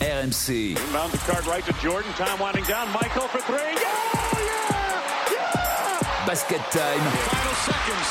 [0.00, 0.76] RMC.
[0.86, 2.12] Inbound the card right to Jordan.
[2.12, 2.90] Time winding down.
[2.92, 3.56] Michael for three.
[3.56, 3.74] Yeah!
[4.34, 5.32] Yeah!
[5.32, 6.26] Yeah!
[6.26, 7.00] Basket time.
[7.00, 8.08] Final seconds.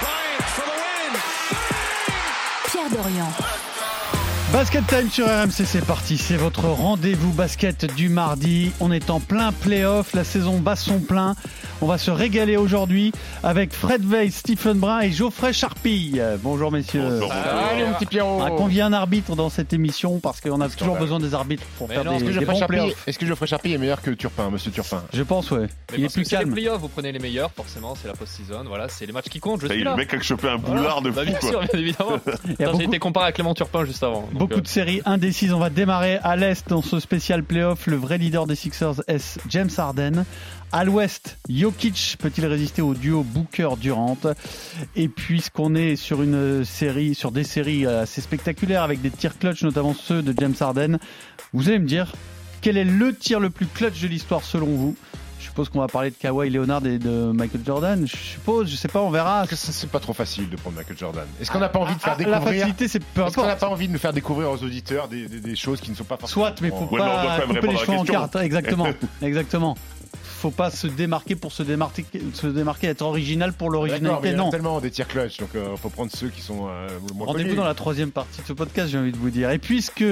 [0.00, 1.12] Bryant for the win.
[2.70, 3.57] Pierre Dorian.
[4.52, 6.16] Basket Time sur RMC, c'est parti.
[6.16, 8.72] C'est votre rendez-vous basket du mardi.
[8.80, 10.14] On est en plein playoff.
[10.14, 11.34] La saison bat son plein.
[11.82, 13.12] On va se régaler aujourd'hui
[13.44, 16.20] avec Fred Veil, Stephen Brun et Geoffrey Charpille.
[16.42, 17.02] Bonjour messieurs.
[17.20, 17.30] Bonjour.
[17.32, 18.40] Allez, mon petit Pierrot.
[18.42, 21.86] On convient un arbitre dans cette émission parce qu'on a toujours besoin des arbitres pour
[21.88, 23.02] Mais faire non, des, est-ce que des Geoffrey bons Charpie- playoffs.
[23.08, 25.04] est-ce que Geoffrey Charpie est meilleur que Turpin, monsieur Turpin?
[25.12, 25.58] Je pense, ouais.
[25.60, 26.52] Mais Il est parce que plus c'est les calme.
[26.54, 28.64] playoffs, vous prenez les meilleurs, forcément, c'est la post-season.
[28.66, 29.60] Voilà, c'est les matchs qui comptent.
[29.60, 29.90] Je Ça y suis est, là.
[29.92, 30.80] le mec a chopé un Voilà.
[30.80, 31.30] boulard de Bah, fou.
[31.30, 31.48] bien quoi.
[31.50, 32.10] sûr, bien évidemment.
[32.12, 34.28] A Attends, beaucoup- J'ai été comparé à Clément Turpin juste avant.
[34.38, 35.52] Beaucoup euh, de séries indécises.
[35.52, 37.86] On va démarrer à l'Est dans ce spécial playoff.
[37.86, 40.24] Le vrai leader des Sixers est James Harden.
[40.70, 44.18] À l'Ouest, Jokic peut-il résister au duo Booker-Durant?
[44.96, 49.62] Et puisqu'on est sur une série, sur des séries assez spectaculaires avec des tirs clutch,
[49.62, 50.98] notamment ceux de James Harden,
[51.52, 52.12] vous allez me dire
[52.60, 54.96] quel est le tir le plus clutch de l'histoire selon vous?
[55.58, 58.06] Suppose qu'on va parler de Kawhi Leonard et de Michael Jordan.
[58.06, 59.44] Je suppose, je sais pas, on verra.
[59.50, 62.14] C'est pas trop facile de prendre Michael Jordan Est-ce qu'on n'a pas envie de faire
[62.16, 64.50] Ah, La découvrir facilité, c'est peu Est-ce qu'on n'a pas envie de nous faire découvrir
[64.52, 66.98] aux auditeurs des, des- des choses qui ne sont pas forcément Soit, mais faut Ouais,
[67.00, 68.36] pas couper répondre les à la cheveux en carte.
[68.36, 68.86] Exactement,
[69.22, 69.76] exactement.
[70.22, 74.28] Faut pas se démarquer pour se démarquer, se démarquer, être original pour l'originalité.
[74.28, 74.50] il y a Non.
[74.50, 76.86] tellement des tirs clutch, donc il faut prendre ceux qui sont euh,
[77.18, 79.50] Rendez-vous dans la troisième partie de ce podcast, j'ai envie de vous dire.
[79.50, 80.04] Et puisque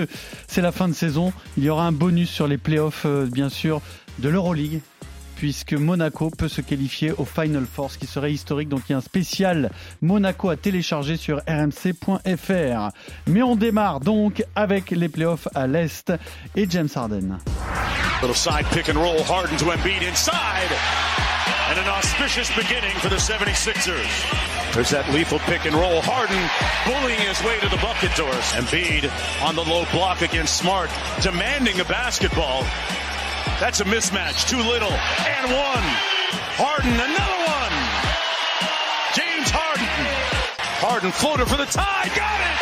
[0.49, 3.49] c'est la fin de saison, il y aura un bonus sur les playoffs, euh, bien
[3.49, 3.81] sûr,
[4.19, 4.81] de l'Euroleague.
[5.37, 8.69] Puisque Monaco peut se qualifier au Final Four, ce qui serait historique.
[8.69, 9.71] Donc il y a un spécial
[10.03, 12.91] Monaco à télécharger sur rmc.fr.
[13.27, 16.13] Mais on démarre donc avec les playoffs à l'Est
[16.57, 17.39] et James Harden.
[18.23, 19.23] Little side pick and roll.
[19.23, 20.73] Harden to Embiid inside.
[21.69, 24.73] And an auspicious beginning for the 76ers.
[24.73, 26.01] There's that lethal pick and roll.
[26.01, 26.39] Harden
[26.87, 28.53] bullying his way to the bucket doors.
[28.53, 29.11] Embiid
[29.43, 30.91] on the low block against Smart,
[31.23, 32.65] demanding a basketball.
[33.59, 34.49] That's a mismatch.
[34.49, 34.93] Too little.
[34.93, 35.87] And one.
[36.61, 37.73] Harden, another one.
[39.17, 39.89] James Harden.
[40.85, 42.11] Harden floater for the tie.
[42.15, 42.57] Got it.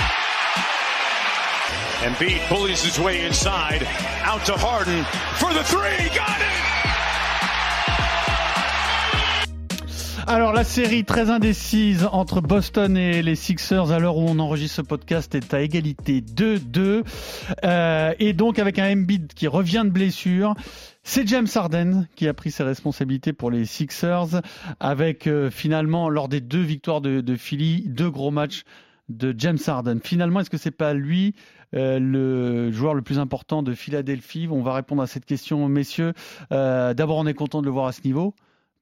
[2.06, 3.82] Embiid bullies his way inside.
[4.22, 5.04] Out to Harden
[5.38, 6.08] for the three.
[6.14, 6.83] Got it.
[10.26, 14.76] Alors la série très indécise entre Boston et les Sixers à l'heure où on enregistre
[14.76, 17.02] ce podcast est à égalité 2-2
[17.64, 20.54] Euh, et donc avec un Embiid qui revient de blessure.
[21.02, 24.40] C'est James Harden qui a pris ses responsabilités pour les Sixers
[24.80, 28.64] avec euh, finalement lors des deux victoires de, Philly deux gros matchs
[29.10, 29.98] de James Harden.
[30.02, 31.34] Finalement, est-ce que c'est pas lui
[31.74, 34.48] euh, le joueur le plus important de Philadelphie?
[34.50, 36.14] On va répondre à cette question, messieurs.
[36.50, 38.34] D'abord, on est content de le voir à ce niveau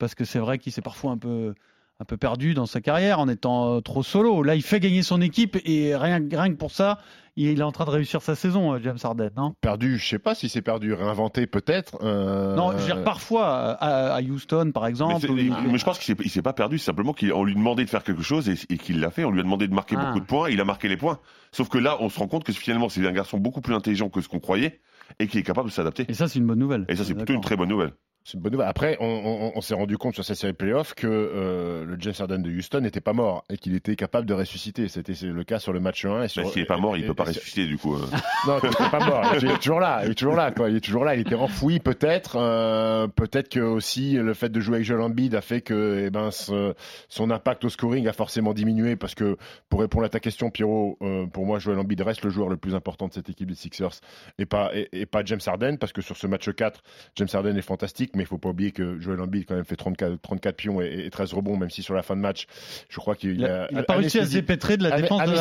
[0.03, 1.55] parce que c'est vrai qu'il s'est parfois un peu
[2.01, 4.43] un peu perdu dans sa carrière en étant euh, trop solo.
[4.43, 6.99] Là, il fait gagner son équipe et rien, rien que pour ça,
[7.37, 9.31] il est en train de réussir sa saison, euh, James Harden.
[9.37, 11.99] Non, Perdu, je sais pas si c'est perdu, réinventé peut-être.
[12.03, 15.25] euh, non je veux dire, parfois à, à Houston, par exemple.
[15.31, 17.91] mais je pense qu'il s'est- il s'est pas perdu, c'est simplement qu'on lui demandait de
[17.91, 19.25] faire quelque chose et, et qu'il l'a fait.
[19.25, 20.07] On lui a demandé de marquer Ah.
[20.07, 21.21] beaucoup de points, il a marqué les points.
[21.53, 24.09] Sauf que là, on se rend compte que finalement, c'est un garçon beaucoup plus intelligent
[24.09, 24.81] que ce qu'on croyait
[25.21, 26.07] et qui est capable de s'adapter.
[26.09, 26.84] Et ça, c'est une bonne nouvelle.
[26.89, 27.93] Et ça, c'est plutôt une très bonne nouvelle.
[28.25, 28.69] C'est une bonne nouvelle.
[28.69, 32.15] Après, on, on- on s'est rendu compte sur cette série playoff que euh, le James
[32.19, 34.87] Harden de Houston n'était pas mort et qu'il était capable de ressusciter.
[34.88, 36.22] C'était le cas sur le match 1.
[36.25, 37.97] Et sur, Bah, S'il est pas mort, il et- peut pas ressusciter du coup.
[37.97, 38.06] euh.
[38.47, 39.25] Non, il était pas mort.
[39.41, 40.03] Il est toujours là.
[40.05, 40.50] Il est toujours là.
[40.53, 40.71] Quoi.
[40.71, 41.15] Il est toujours là.
[41.16, 42.37] Il était enfoui peut-être.
[42.37, 46.10] Euh, peut-être que aussi le fait de jouer avec Joel Embiid a fait que eh
[46.10, 46.75] ben ce-
[47.09, 49.37] son impact au scoring a forcément diminué parce que
[49.69, 52.56] pour répondre à ta question, Pierrot, euh, pour moi Joel Embiid reste le joueur le
[52.56, 53.91] plus important de cette équipe des Sixers
[54.39, 56.83] et pas et, et pas James Harden parce que sur ce match 4,
[57.16, 59.77] James Harden est fantastique, mais il faut pas oublier que Joel Embiid quand même fait
[59.77, 62.47] 34, 34 pions et, et 13 rebonds, même si sur la fin de match,
[62.89, 65.21] je crois qu'il Il a, il a pas réussi à se dépêtrer de la défense
[65.27, 65.33] de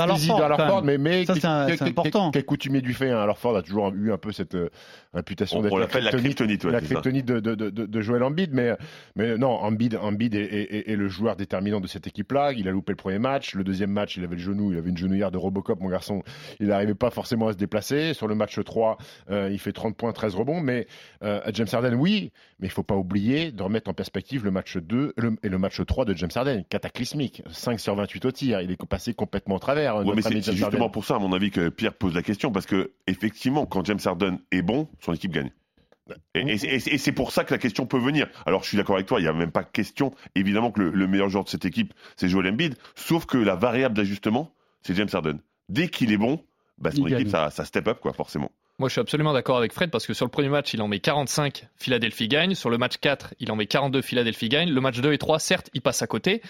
[0.82, 0.86] même.
[0.86, 1.34] mais, mais Ça,
[1.78, 2.32] c'est important.
[2.32, 3.20] Quel coutumier du fait, hein?
[3.20, 4.70] Al Horford a toujours eu un peu cette euh,
[5.14, 6.64] réputation On, d'être on l'appelle la kryptonite.
[6.66, 8.72] la kryptonite de, de, de, de- de Joel Embiid, mais,
[9.16, 12.54] mais non, Embiid, Embiid est, est- est- est le joueur déterminant de cette équipe-là.
[12.54, 13.54] Il a loupé le premier match.
[13.56, 16.24] Le deuxième match, il avait le genou, il avait une genouillère de Robocop, mon garçon.
[16.60, 18.14] Il n'arrivait pas forcément à se déplacer.
[18.14, 18.98] Sur le match 3,
[19.30, 20.62] euh, il fait 30 points, 13 rebonds.
[20.62, 20.88] Mais
[21.24, 22.32] euh, James Harden, oui,
[22.62, 25.58] mais il faut pas oublier de remettre en perspective le match 2 le- et le
[25.58, 26.64] match 3 de James Harden.
[26.70, 27.42] Cataclysmique.
[27.52, 28.62] 5 sur 28 au tir.
[28.62, 29.98] Il est passé complètement au travers.
[30.06, 30.92] Ouais, mais c'est justement Harden.
[30.92, 34.00] pour ça, à mon avis, que Pierre pose la question, parce que effectivement, quand James
[34.06, 35.52] Harden est bon, son équipe gagne.
[36.36, 38.28] Et, et- et- et c'est pour ça que la question peut venir.
[38.46, 40.90] Alors, je suis d'accord avec toi, il n'y a même pas question, évidemment, que le,
[40.92, 44.94] le meilleur joueur de cette équipe, c'est Joel Embiid, sauf que la variable d'ajustement, c'est
[44.96, 45.40] James Harden.
[45.70, 46.44] Dès qu'il est bon,
[46.80, 47.30] bah, son Il équipe, gagne.
[47.32, 48.52] ça, ça step up, quoi, forcément.
[48.82, 50.88] Moi, je suis absolument d'accord avec Fred parce que sur le premier match, il en
[50.88, 52.56] met 45, Philadelphie gagne.
[52.56, 54.72] Sur le match 4, il en met 42, Philadelphie gagne.
[54.72, 56.42] Le match 2 et 3, certes, il passe à côté.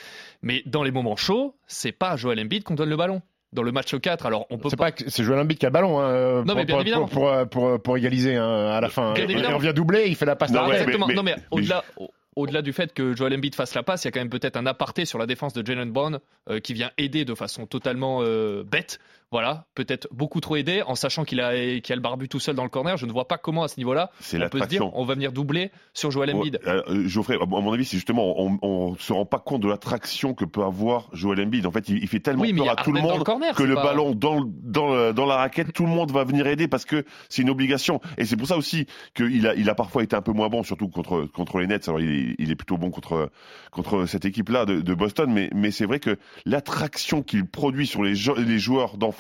[0.41, 3.21] Mais dans les moments chauds, c'est pas à Joel Embiid qu'on donne le ballon.
[3.53, 4.25] dans le match 4.
[4.25, 4.85] Alors on peut C'est pas.
[4.85, 6.81] pas que c'est Joel Embiid qui a le ballon hein, Non, mais pour, bien pour,
[6.81, 7.07] évidemment.
[7.07, 9.11] pour, pour, pour- pour égaliser hein, à la fin.
[9.13, 11.07] Bien il, revient doubler, il fait la passe Non, ouais, Exactement.
[11.07, 11.83] mais- non mais mais- au-delà.
[11.97, 14.29] au- Au-delà du fait que Joel Embiid fasse la passe, il y a quand même
[14.29, 16.19] peut-être un aparté sur la défense de Jalen Brown
[16.49, 18.99] euh, qui vient aider de façon totalement euh, bête.
[19.31, 22.53] Voilà, peut-être beaucoup trop aidé en sachant qu'il a, qu'il a le barbu tout seul
[22.53, 22.97] dans le corner.
[22.97, 25.31] Je ne vois pas comment à ce niveau-là on peut se dire on va venir
[25.31, 26.59] doubler sur Joel Embiid.
[26.65, 29.69] Ouais, euh, Geoffrey, à mon avis, c'est justement, on, on se rend pas compte de
[29.69, 31.65] l'attraction que peut avoir Joel Embiid.
[31.65, 33.63] En fait, il, il fait tellement Oui, peur à tout le monde le corner, que
[33.63, 36.83] le pas- ballon dans, dans, dans la raquette, tout le monde va venir aider parce
[36.83, 38.01] que c'est une obligation.
[38.17, 38.85] Et c'est pour ça aussi
[39.15, 41.87] qu'il a, il a parfois été un peu moins bon, surtout contre, contre les Nets.
[41.87, 43.29] Alors, il est, il est plutôt bon contre,
[43.71, 48.03] contre cette équipe-là de, de Boston, mais, mais c'est vrai que l'attraction qu'il produit sur
[48.03, 49.11] les, les joueurs d'en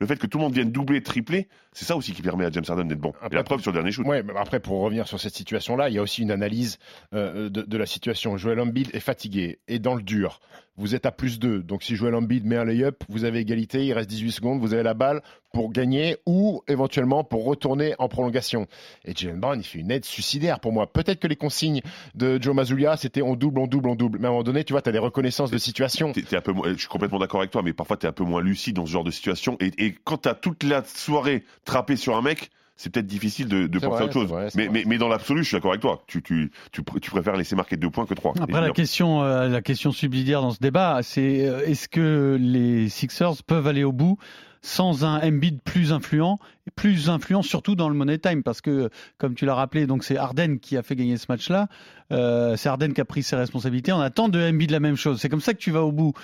[0.00, 2.50] le fait que tout le monde vienne doubler, tripler, c'est ça aussi qui permet à
[2.50, 3.12] James Harden d'être bon.
[3.30, 4.06] Et la preuve sur le dernier shoot.
[4.06, 6.78] Ouais, mais après, pour revenir sur cette situation-là, il y a aussi une analyse
[7.14, 8.36] euh, de, de la situation.
[8.36, 10.40] Joel Embiid est fatigué et dans le dur.
[10.76, 11.62] Vous êtes à plus 2.
[11.62, 14.74] Donc, si Joel Embiid met un lay-up, vous avez égalité, il reste 18 secondes, vous
[14.74, 15.22] avez la balle
[15.52, 18.66] pour gagner ou éventuellement pour retourner en prolongation.
[19.04, 20.92] Et Jalen Brown, il fait une aide suicidaire pour moi.
[20.92, 21.80] Peut-être que les consignes
[22.16, 24.18] de Joe Mazzulia, c'était on double, on double, on double.
[24.18, 26.12] Mais à un moment donné, tu vois, tu as des reconnaissances de situation.
[26.12, 28.24] T'es un peu, je suis complètement d'accord avec toi, mais parfois tu es un peu
[28.24, 29.56] moins lucide dans ce genre de situation.
[29.60, 33.48] Et, et quand tu as toute la soirée trappée sur un mec, c'est peut-être difficile
[33.48, 34.28] de, de penser vrai, à autre chose.
[34.28, 34.72] vrai, mais, vrai.
[34.72, 36.02] mais, mais dans l'absolu, je suis d'accord avec toi.
[36.06, 38.34] Tu, tu, tu, pr- tu préfères laisser marquer deux points que trois.
[38.40, 42.88] Après, la question, euh, la question subsidiaire dans ce débat, c'est euh, est-ce que les
[42.88, 44.18] Sixers peuvent aller au bout
[44.60, 46.38] sans un Embiid plus influent,
[46.74, 48.88] plus influent surtout dans le money time, parce que
[49.18, 51.68] comme tu l'as rappelé, donc c'est Harden qui a fait gagner ce match-là.
[52.12, 53.92] Euh, c'est Harden qui a pris ses responsabilités.
[53.92, 55.20] On attend de Embiid la même chose.
[55.20, 56.14] C'est comme ça que tu vas au bout.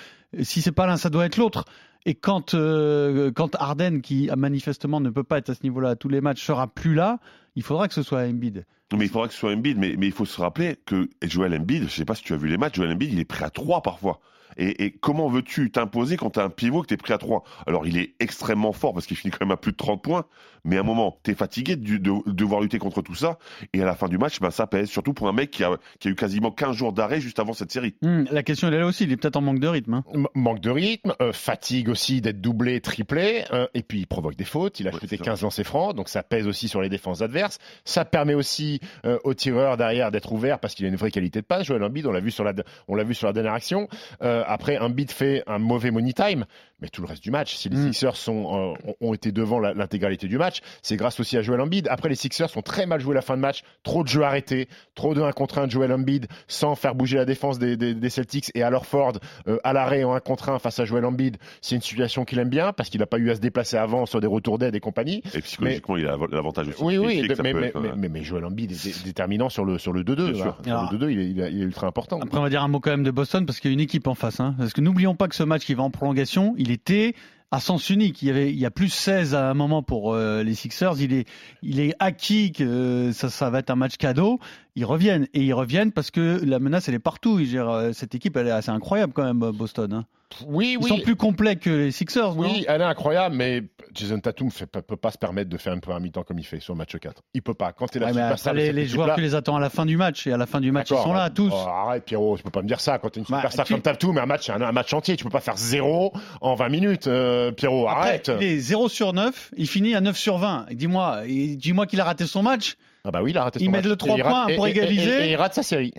[0.41, 1.65] Si c'est pas l'un, ça doit être l'autre.
[2.05, 5.89] Et quand euh, quand Harden, qui ah, manifestement ne peut pas être à ce niveau-là
[5.89, 7.19] à tous les matchs, sera plus là,
[7.55, 8.65] il faudra que ce soit Embiid.
[8.97, 9.77] Mais il faudra que ce soit Embiid.
[9.77, 12.37] Mais, mais il faut se rappeler que Joel Embiid, je sais pas si tu as
[12.37, 14.19] vu les matchs, Joel Embiid, il est prêt à trois parfois.
[14.57, 17.17] Et, et comment veux-tu t'imposer quand tu as un pivot que tu es prêt à
[17.17, 20.01] 3 Alors, il est extrêmement fort parce qu'il finit quand même à plus de 30
[20.03, 20.25] points.
[20.63, 23.39] Mais à un moment, tu es fatigué de, de- de devoir lutter contre tout ça.
[23.73, 24.89] Et à la fin du match, ben, ça pèse.
[24.89, 27.53] Surtout pour un mec qui a, qui a eu quasiment 15 jours d'arrêt juste avant
[27.53, 27.95] cette série.
[28.03, 29.05] Hmm, la question elle est là aussi.
[29.05, 29.95] Il est peut-être en manque de rythme.
[29.95, 30.03] hein.
[30.35, 34.45] Manque de rythme, euh, fatigue aussi d'être doublé, triplé, euh, et puis il provoque des
[34.45, 34.79] fautes.
[34.79, 37.21] Il a Ouais, shooté c'est 15 lancers francs, donc ça pèse aussi sur les défenses
[37.21, 37.57] adverses.
[37.85, 41.41] Ça permet aussi euh, au tireur derrière d'être ouvert parce qu'il a une vraie qualité
[41.41, 41.65] de passe.
[41.65, 42.53] Joel Embiid, on l'a vu sur la,
[42.87, 43.87] on l'a vu sur la dernière action.
[44.21, 46.45] Euh, après, Embiid fait un mauvais money time,
[46.81, 47.91] mais tout le reste du match, si les Mm.
[47.93, 51.87] Sixers sont, euh, ont- été devant l'intégralité du match, c'est grâce aussi à Joel Embiid.
[51.89, 54.67] Après, les Sixers ont très mal joué la fin de match, trop de jeux arrêtés,
[54.95, 57.93] trop de 1 contre 1 de Joel Embiid sans faire bouger la défense des, des-
[57.93, 59.13] des Celtics et alors Ford
[59.47, 62.39] euh, à l'arrêt en 1 contre 1 face à Joel Embiid, c'est une situation qu'il
[62.39, 64.75] aime bien parce qu'il n'a pas eu à se déplacer avant sur des retours d'aide
[64.75, 65.21] et compagnie.
[65.33, 66.81] Et psychologiquement, il a l'avantage aussi.
[66.83, 69.49] Oui, Il oui, mais, mais, être, euh, mais, mais- mais Joel Embiid est dé- déterminant
[69.49, 70.31] sur le, sur le 2-2.
[70.31, 70.55] Bien là.
[70.55, 70.57] sûr.
[70.63, 72.19] Sur le 2-2, il est, il est- il est ultra important.
[72.21, 73.79] Après, on va dire un mot quand même de Boston parce qu'il y a une
[73.81, 74.39] équipe en face.
[74.39, 74.55] Hein.
[74.57, 77.13] Parce que n'oublions pas que ce match qui va en prolongation, il était
[77.51, 78.21] à sens unique.
[78.21, 80.99] Il y avait, il y a plus 16 à un moment pour euh, les Sixers.
[80.99, 81.27] Il est,
[81.61, 84.39] il est acquis que euh, ça, ça va être un match cadeau.
[84.75, 87.39] Ils reviennent et ils reviennent parce que la menace elle est partout.
[87.39, 89.93] Euh, cette équipe elle est assez incroyable quand même Boston.
[89.93, 90.05] Hein.
[90.47, 90.89] Oui, Ils oui.
[90.89, 92.35] sont plus complets que les Sixers.
[92.35, 93.63] non Oui, elle est incroyable, mais
[93.93, 96.59] Jason Tatum ne peut pas se permettre de faire une première mi-temps comme il fait
[96.59, 97.21] sur le match 4.
[97.33, 97.71] Il peut pas.
[97.73, 99.59] Quand tu es la Ouais, mais superstar après, de les, joueurs, tu les attends à
[99.59, 101.51] la fin du match et à la fin du match ils sont là bah, tous.
[101.53, 103.65] oh, arrête Pierrot, tu peux pas me dire ça quand tu es une Bah, superstar
[103.65, 105.57] tu- comme Tatum, mais un match, c'est un, un match entier, tu peux pas faire
[105.57, 108.31] zéro en 20 minutes, euh, Pierrot, Après, arrête.
[108.39, 110.65] il est 0 sur 9, il finit à 9 sur 20.
[110.69, 112.75] Et Dis-moi, dis-moi qu'il a raté son match.
[113.03, 113.83] Ah bah oui, il a raté son match.
[113.85, 115.25] le trois Et il rate- points et- pour et- et- égaliser.
[115.27, 115.93] Et, il rate sa série.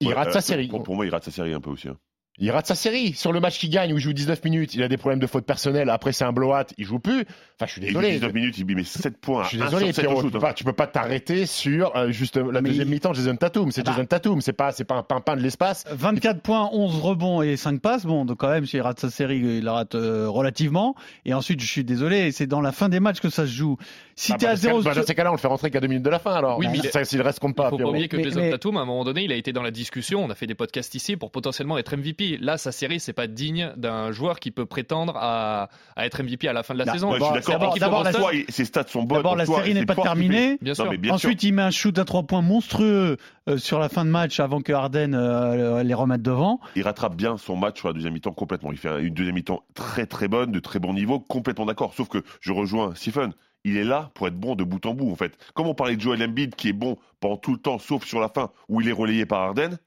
[0.00, 0.68] Il ouais, rate euh, sa série.
[0.68, 1.88] Pour, pour moi, il rate sa série un peu aussi.
[1.88, 1.96] hein.
[2.38, 3.12] Il rate sa série.
[3.12, 5.26] Sur le match qu'il gagne, où il joue 19 minutes, il a des problèmes de
[5.28, 5.88] faute personnelle.
[5.88, 7.20] Après, c'est un blowout, il joue plus.
[7.20, 8.14] Enfin, je suis Et il joue désolé.
[8.14, 9.44] 19 minutes, il met 7 points.
[9.44, 10.16] Je suis désolé, Pierrot.
[10.20, 10.40] shoot, Tu peux hein.
[10.40, 13.36] pas, tu peux pas t'arrêter sur euh, juste la Mais deuxième il- mi-temps de Jason
[13.36, 13.70] Tatum.
[13.70, 13.92] C'est Ah bah.
[13.92, 14.40] Jason Tatum.
[14.40, 15.84] C'est pas, c'est pas un pimpin de l'espace.
[15.92, 18.04] 24 points, 11 rebonds et 5 passes.
[18.04, 20.96] Bon, donc quand même, s'il rate sa série, il la rate euh, relativement.
[21.24, 23.76] Et ensuite, je suis désolé, c'est dans la fin des matchs que ça se joue.
[24.16, 25.38] Si Ah t'es bah, à dans ce cas- 0 bah, dans ces cas-là, on le
[25.40, 26.58] fait rentrer qu'à deux minutes de la fin, alors.
[26.58, 28.40] Oui, mais il est- s'il reste compte Il pas, faut pas oublier que Mais- Jason
[28.40, 30.22] mais- Tatum, à un moment donné, il a été dans la discussion.
[30.24, 32.38] On a fait des podcasts ici pour potentiellement être MVP.
[32.40, 36.46] Là, sa série, c'est pas digne d'un joueur qui peut prétendre à, à être MVP
[36.46, 37.10] à la fin de la Bah, saison.
[37.10, 37.74] Ouais, je suis d'accord.
[37.78, 39.18] d'abord- il- ses stats sont bonnes.
[39.18, 40.58] D'abord, la série n'est pas terminée.
[40.62, 41.12] Non.
[41.12, 43.16] Ensuite, il met un shoot à 3 points monstrueux
[43.48, 46.60] euh, sur la fin de match avant que Harden euh, les remette devant.
[46.76, 48.70] il rattrape bien son match sur la deuxième mi-temps complètement.
[48.72, 51.94] Il fait une deuxième mi-temps très très bonne, de très bon niveau, complètement d'accord.
[51.94, 53.32] Sauf que je rejoins Stephen.
[53.64, 55.32] Il est là pour être bon de bout en bout, en fait.
[55.54, 58.20] Comme on parlait de Joel Embiid, qui est bon pendant tout le temps, sauf sur
[58.20, 59.78] la fin, où il est relayé par Harden.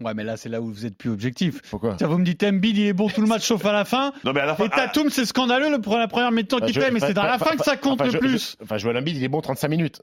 [0.00, 1.62] Ouais, mais là, c'est là où vous êtes plus objectif.
[1.70, 3.84] Pourquoi Tiens, vous me dites Embiid, il est bon tout le match sauf à la
[3.86, 4.12] fin.
[4.24, 4.64] Non, mais à la fin.
[4.66, 7.38] Et Tatum, c'est scandaleux le, pour la première mi-temps qu'il fait, mais c'est dans la
[7.38, 8.56] fin que ça compte enfin, le je- plus.
[8.58, 10.02] je- Enfin, Joel Embiid, il est bon 35 minutes.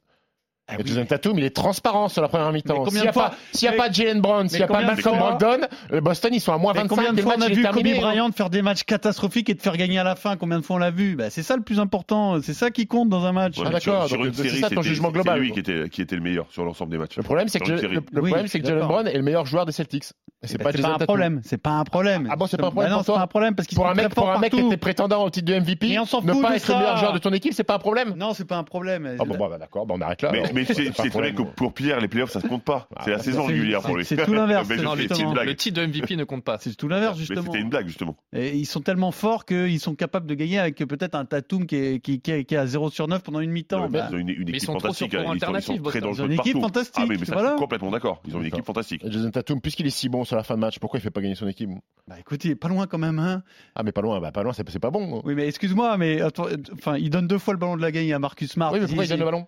[0.65, 0.84] Ah oui.
[0.86, 2.75] Jason Tatum, il est transparent sur la première mi-temps.
[2.86, 4.60] combien S'il n'y a, de fois- pas- s'il y a mais- pas Jalen Brown, s'il
[4.60, 5.58] n'y a pas Malcolm Brogdon,
[5.91, 7.86] euh, Boston, ils sont à moins Mais 25 combien de fois on a vu Kobe
[7.86, 8.00] hein.
[8.00, 10.38] Bryant faire des matchs catastrophiques et de faire gagner à la fin?
[10.38, 11.17] Combien de fois on l'a vu?
[11.17, 12.41] Bah, C'est ça le plus important.
[12.41, 13.58] C'est ça qui compte dans un match.
[13.58, 15.39] Ouais, Ah, sur- d'accord, Sur donc une c'est série, ça ton jugement c'est global.
[15.41, 17.17] lui qui était, qui était le meilleur sur l'ensemble des matchs.
[17.17, 18.96] Le problème, c'est que, le, le Oui, problème, c'est que Jalen d'accord.
[19.03, 20.05] Brown est le meilleur joueur des Celtics.
[20.46, 21.41] C'est pas un problème.
[21.43, 22.27] C'est pas un problème.
[22.32, 23.91] Ah bon, c'est pas un problème non, c'est pas un problème parce qu'ils Pour sont
[23.91, 26.41] un mec, très forts pour un mec qui était prétendant au titre de MVP, ne
[26.41, 28.13] pas être le meilleur joueur de ton équipe, c'est pas un problème.
[28.17, 29.15] Non, c'est pas un problème.
[29.20, 30.32] Ah bon, bah, d'accord, bah, on arrête là.
[30.54, 32.88] Mais, c'est très bien que pour Pierre, les playoffs, ça se compte pas.
[33.04, 34.06] C'est la saison régulière pour lui.
[34.06, 34.68] c'est tout l'inverse.
[34.70, 36.58] Le titre de MVP ne compte pas.
[36.60, 37.44] C'est tout l'inverse justement.
[37.44, 38.16] c'était une blague, justement.
[38.34, 41.76] Et ils sont tellement forts qu'ils sont capables de gagner avec peut-être un Tatum qui
[41.76, 43.86] est, qui, qui est, qui est à 0 sur 9 pendant une mi-temps.
[43.88, 45.14] Ils Bah, ont une, une ils équipe sont trop fantastique.
[45.16, 45.24] hein.
[45.34, 46.62] Ils sont, ils sont très dangereux Ils ont une équipe partout.
[46.62, 47.50] fantastique, Ah, mais, mais ça, voilà.
[47.50, 48.22] je suis complètement d'accord.
[48.28, 49.02] Ils ont une équipe fantastique.
[49.08, 51.22] Jason Tatum, puisqu'il est si bon sur la fin de match, pourquoi il fait pas
[51.22, 51.70] gagner son équipe?
[52.08, 53.20] Bah, écoutez, pas loin quand même.
[53.20, 53.44] Hein.
[53.76, 55.22] Ah, mais pas loin, bah, pas loin, c'est pas bon.
[55.24, 57.92] Oui, mais excuse-moi, mais attends, euh, enfin, il donne deux fois le ballon de la
[57.92, 58.72] gagne à Marcus Smart.
[58.74, 59.48] Oui, mais pourquoi il donne le ballon?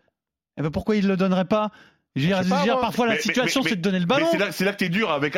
[0.58, 1.72] Eh ben, pourquoi il le donnerait pas?
[2.16, 4.28] Je veux dire, parfois la situation c'est de donner le Mais ballon.
[4.52, 5.36] c'est là, que t'es dur avec,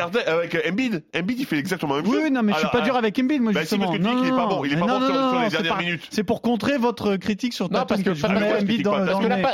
[0.68, 1.02] Embiid.
[1.16, 2.20] Embiid, il fait exactement la même chose.
[2.22, 3.86] Oui, non, mais je suis pas dur ah, avec Embiid, moi Bah si, justement.
[3.86, 4.64] parce que tu dis non, qu'il est pas bon.
[4.64, 6.02] Il est pas non, bon non, sur- non, sur les c'est dernières pas- minutes.
[6.10, 8.10] C'est pour contrer votre critique sur Non, parce que-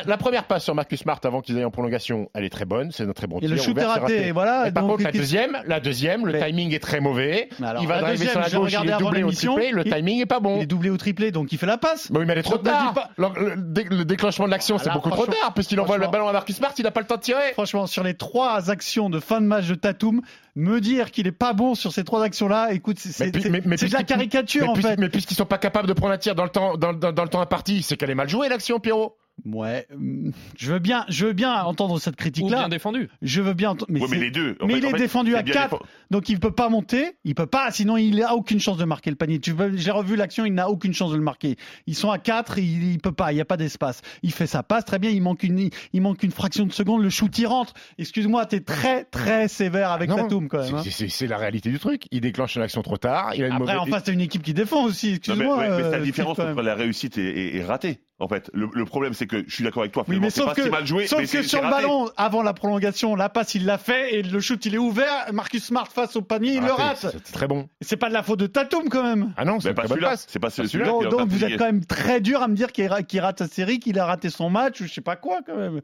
[0.07, 2.91] la, première passe sur Marcus Smart avant qu'ils aillent en prolongation, elle est très bonne,
[2.93, 3.51] c'est un très bon Et tir.
[3.51, 4.69] le shoot est raté, voilà.
[4.69, 7.49] Et par contre, la deuxième, la deuxième, le timing est très mauvais.
[7.81, 10.21] Il va driver sur la gauche, il est doublé au l'émission, triplé, le il- timing
[10.21, 10.61] est pas Il bon.
[10.61, 12.11] est doublé au triplé, donc il fait la passe.
[12.13, 12.95] Bah oui, mais elle est trop tard.
[13.17, 16.29] Le, le dé- le déclenchement de l'action, c'est beaucoup trop tard, puisqu'il envoie le ballon
[16.29, 17.53] à Marcus Smart, il n'a pas le temps tirer.
[17.53, 20.21] Franchement, sur les trois actions de fin de match de Tatum,
[20.57, 24.63] me dire qu'il est pas bon sur ces trois actions-là, écoute, c'est de la caricature
[24.63, 24.97] mais en fait.
[24.99, 27.23] Mais puisqu'ils sont pas capables de prendre un tir dans le temps, dans, dans- dans
[27.23, 29.17] le temps imparti, c'est qu'elle est mal jouée l'action, Pierrot.
[29.45, 32.61] Ouais, hum, je veux bien, je veux bien entendre cette critique-là.
[32.61, 33.09] bien défendu.
[33.21, 33.91] Je veux bien entendre.
[33.93, 34.57] Mais, Ouais, mais c'est- les deux.
[34.61, 35.91] En mais fait- il en est fait, défendu à bien 4, défendu.
[36.11, 37.17] donc il peut pas monter.
[37.25, 39.41] Il peut pas, sinon il a aucune chance de marquer le panier.
[39.41, 41.57] Tu peux- J'ai revu l'action, il n'a aucune chance de le marquer.
[41.87, 44.01] Ils sont à 4, il, il peut pas, il y a pas d'espace.
[44.23, 47.03] Il fait sa passe très bien, il manque une, il manque une fraction de seconde,
[47.03, 47.75] le shoot il rentre.
[47.99, 50.77] Excuse-moi, t'es très très sévère avec Non, Tatum quand même.
[50.77, 50.83] hein.
[50.89, 52.05] c'est- la réalité du truc.
[52.13, 53.33] Il déclenche l'action trop tard.
[53.35, 55.15] Il a une Après, mauvaise- en face, t'as une équipe qui défend aussi.
[55.15, 55.59] Excuse-moi.
[55.59, 57.99] ouais, mais c'est euh, la différence entre la réussite et, et- et ratée.
[58.21, 60.05] En fait, le, le problème, c'est que je suis d'accord avec toi.
[60.07, 62.09] Oui, mais c'est sauf pas que, si mal joué, sauf mais que sur le ballon,
[62.17, 65.33] avant la prolongation, la passe il l'a fait et le shoot il est ouvert.
[65.33, 67.07] Marcus Smart face au panier, il le rate.
[67.13, 67.69] C'est très bon.
[67.81, 69.35] C'est pas de la faute de Tatum quand même.
[69.37, 70.15] Ah non, c'est pas celui-là.
[70.17, 70.87] C'est pas celui-là.
[70.87, 73.81] Donc, donc vous êtes quand même très dur à me dire qu'il rate sa série,
[73.81, 75.81] qu'il a raté son match ou je sais pas quoi quand même.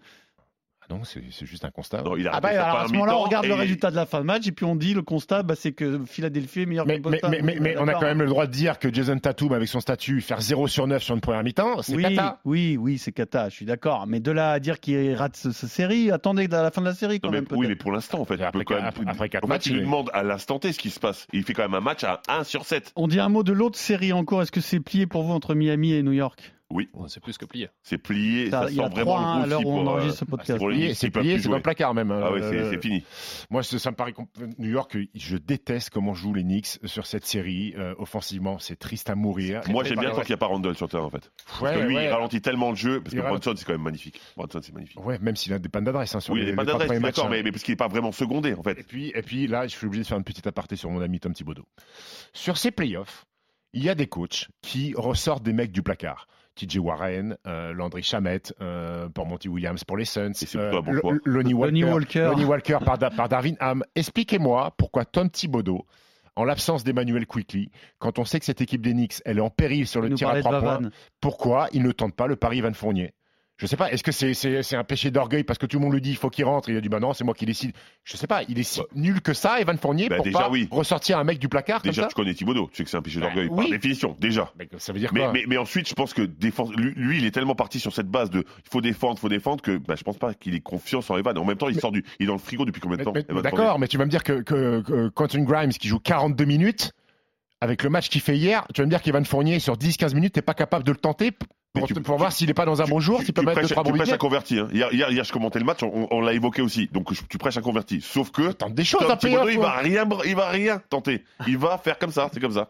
[0.90, 2.02] Non, c'est juste un constat.
[2.02, 4.06] Non, il a Ah bah alors à ce moment-là on regarde le résultat de la
[4.06, 6.86] fin de match et puis on dit le constat bah, c'est que Philadelphie est meilleur
[6.86, 7.30] Mais, que mais, Boston.
[7.30, 9.68] mais, mais, mais on a quand même le droit de dire que Jason Tatum, avec
[9.68, 12.40] son statut, faire 0 sur 9 sur une première mi-temps, c'est oui, cata.
[12.44, 14.06] oui, oui, c'est cata, je suis d'accord.
[14.06, 16.86] Mais de là à dire qu'il rate sa sa série, attendez à la fin de
[16.86, 17.58] la série quand Non, mais, même.
[17.58, 18.40] oui, mais pour l'instant, en fait.
[18.42, 20.22] Après quand même- après- après quatre en fait, matchs, il lui il est- demande à
[20.22, 21.26] l'instant T ce qui se passe.
[21.32, 22.92] Il fait quand même un match à 1 sur 7.
[22.96, 24.42] On dit un mot de l'autre série en cours.
[24.42, 26.52] Est-ce que c'est plié pour vous entre Miami et New York?
[26.70, 27.68] Oui, C'est plus que plié.
[27.82, 28.48] c'est plié.
[28.50, 30.58] Ça, Il a sent vraiment 3 à le coup on euh, enregistre ce podcast.
[30.64, 32.10] Plié, Knicks C'est plié, c'est dans le placard même.
[32.12, 32.20] hein.
[32.24, 33.02] Ah ouais, c'est Euh, fini.
[33.50, 34.14] Moi, ça, me paraît.
[34.58, 37.74] New York, je déteste comment jouent les Knicks sur cette série.
[37.76, 39.62] Euh, offensivement, c'est triste à mourir.
[39.68, 41.32] Moi, Et j'aime bien tant qu'il n'y a pas Randall sur terrain, en fait.
[41.60, 42.04] Parce que lui, ouais.
[42.04, 43.00] il ralentit tellement le jeu.
[43.00, 43.26] Parce Il que.
[43.26, 44.20] Brunson, c'est quand même magnifique.
[44.36, 45.04] Brunson, c'est magnifique.
[45.04, 47.00] Ouais, même s'il a des pannes d'adresse hein, Oui, il les, pas les trois d'adresse,
[47.02, 48.82] d'accord, mais, mais parce qu'il n'est pas vraiment secondé, en Et fait.
[48.86, 51.18] puis, et puis là, je suis obligé de faire un petit aparté sur mon ami
[51.18, 51.66] Tom Thibodeau.
[52.32, 53.26] Sur ces playoffs,
[53.72, 56.26] il y a des coachs qui ressortent des mecs du placard.
[56.66, 60.32] TJ Warren, euh, Landry Shamet, euh, pour Monty Williams pour les Suns,
[61.00, 61.12] choix.
[61.24, 62.24] Lonnie Walker, Lonnie Walker.
[62.24, 63.82] Lonnie Walker par, Da- par Darvin Ham.
[63.94, 65.86] Expliquez-moi pourquoi Tom Thibodeau,
[66.36, 69.50] en l'absence d'Emmanuel Quickly, quand on sait que cette équipe des Knicks, elle est en
[69.50, 70.90] péril sur le tir à trois points,
[71.20, 73.12] pourquoi il ne tente pas le pari Van Fournier?
[73.60, 76.00] Je sais pas, est-ce que c'est un péché d'orgueil parce que tout le monde lui
[76.00, 77.72] dit il faut qu'il rentre, il a dit bah non, c'est moi qui décide.
[78.04, 78.86] Je sais pas, il est si Ouais.
[78.94, 80.66] nul que ça, Evan Fournier, Bah, pour déjà, pas oui.
[80.70, 82.68] ressortir un mec du placard Déjà, comme tu connais Thibodeau.
[82.72, 83.56] Tu sais que c'est un péché Bah, d'orgueil, oui.
[83.56, 84.50] par définition, déjà.
[84.58, 87.18] Mais ça veut dire Mais, quoi mais, mais ensuite, je pense que défense, lui, lui,
[87.18, 89.76] il est tellement parti sur cette base de il faut défendre, il faut défendre que
[89.76, 91.36] bah, je pense pas qu'il ait confiance en Evan.
[91.36, 93.04] En même temps, il Mais- sort du, il est dans le frigo depuis combien de
[93.04, 93.12] temps
[93.42, 96.92] D'accord, mais tu vas me dire que, que, que Quentin Grimes qui joue 42 minutes,
[97.60, 100.32] avec le match qu'il fait hier, tu vas me dire qu'Evan Fournier sur 10-15 minutes,
[100.32, 101.30] t'es pas capable de le tenter
[101.72, 103.52] pour, tu- pour voir s'il est pas dans un bon jour, tu, s'il peut mettre
[103.60, 104.58] prêches, deux trois tu bons prêches un converti.
[104.58, 104.68] Hein.
[104.72, 106.88] Hier, hier, hier, je commentais le match, on, on l'a évoqué aussi.
[106.92, 108.00] Donc je- tu prêches un converti.
[108.00, 111.24] Sauf que Tente des choses Thibodeau, il va rien, il va rien tenter.
[111.46, 112.68] Il va faire comme ça, c'est comme ça.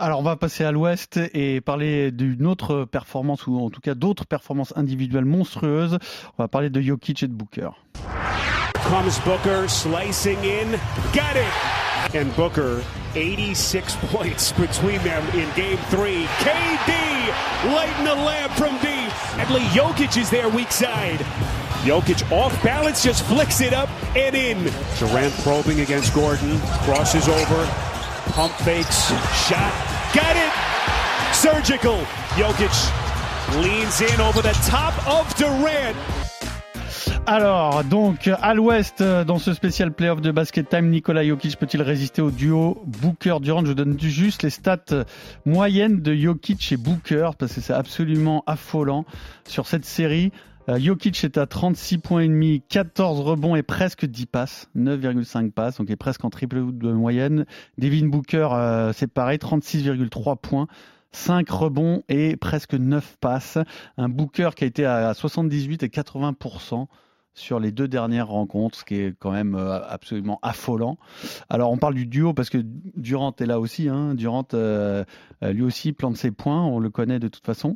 [0.00, 3.94] Alors on va passer à l'ouest et parler d'une autre performance ou en tout cas
[3.94, 5.98] d'autres performances individuelles monstrueuses.
[6.38, 7.70] On va parler de Jokic et de Booker.
[8.88, 10.72] Comes Booker slicing in.
[11.14, 12.16] Got it!
[12.16, 12.82] And Booker,
[13.14, 16.26] 86 points between them in game three.
[16.40, 17.01] KD
[17.64, 19.10] lighting the lamp from deep.
[19.38, 21.20] Adley Jokic is there weak side.
[21.84, 24.72] Jokic off balance, just flicks it up and in.
[24.98, 26.58] Durant probing against Gordon.
[26.84, 27.66] Crosses over.
[28.32, 29.08] Pump fakes.
[29.48, 29.72] Shot.
[30.14, 31.34] Got it!
[31.34, 31.98] Surgical.
[32.36, 32.72] Jokic
[33.62, 35.96] leans in over the top of Durant.
[37.24, 41.80] Alors, donc, à l'ouest, euh, dans ce spécial playoff de basket time, Nikola Jokic peut-il
[41.80, 45.04] résister au duo Booker-Durant Je donne juste les stats
[45.46, 49.04] moyennes de Jokic et Booker, parce que c'est absolument affolant
[49.46, 50.32] sur cette série.
[50.68, 55.52] Euh, Jokic est à 36 points et demi, 14 rebonds et presque 10 passes, 9,5
[55.52, 57.46] passes, donc il est presque en triple de moyenne.
[57.78, 60.66] Devin Booker, euh, c'est pareil, 36,3 points.
[61.14, 63.58] 5 rebonds et presque 9 passes.
[63.96, 66.86] Un Booker qui a été à 78 et 80%
[67.34, 70.98] sur les deux dernières rencontres, ce qui est quand même euh, absolument affolant.
[71.48, 72.58] Alors on parle du duo parce que
[72.96, 73.88] Durant est là aussi.
[73.88, 74.14] Hein.
[74.14, 75.04] Durant euh,
[75.42, 77.74] euh, lui aussi plante ses points, on le connaît de toute façon.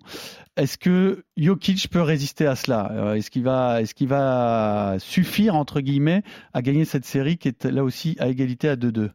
[0.56, 3.14] Est-ce que Jokic peut résister à cela?
[3.16, 6.22] Est-ce qu'il va, qu'il va suffire entre guillemets
[6.52, 9.10] à gagner cette série qui est là aussi à égalité à 2-2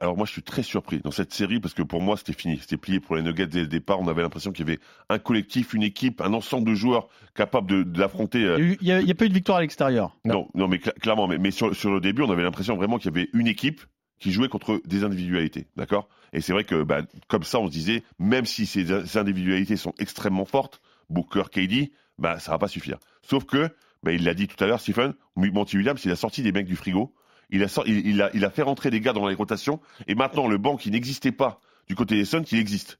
[0.00, 2.58] alors moi je suis très surpris dans cette série parce que pour moi c'était fini,
[2.58, 4.00] c'était plié pour les Nuggets dès le départ.
[4.00, 7.84] On avait l'impression qu'il y avait un collectif, une équipe, un ensemble de joueurs capables
[7.84, 8.44] d'affronter.
[8.44, 10.16] Euh, il n'y a, pas eu de victoire à l'extérieur.
[10.24, 10.48] Non.
[10.54, 13.46] non, mais clairement, mais, sur, le début on avait l'impression vraiment qu'il y avait une
[13.46, 13.82] équipe
[14.18, 16.08] qui jouait contre des individualités, d'accord?
[16.32, 19.92] Et c'est vrai que bah, comme ça on se disait, même si ces, individualités sont
[19.98, 22.98] extrêmement fortes, Booker, KD, bah ça va pas suffire.
[23.22, 23.68] Sauf que,
[24.02, 26.66] bah, il l'a dit tout à l'heure, Stephen, Monty Williams, il a sorti des mecs
[26.66, 27.14] du frigo
[27.50, 29.80] il a, il, a, il a fait rentrer des gars dans les rotations.
[30.06, 32.98] Et maintenant, le banc qui n'existait pas du côté des Suns, il existe.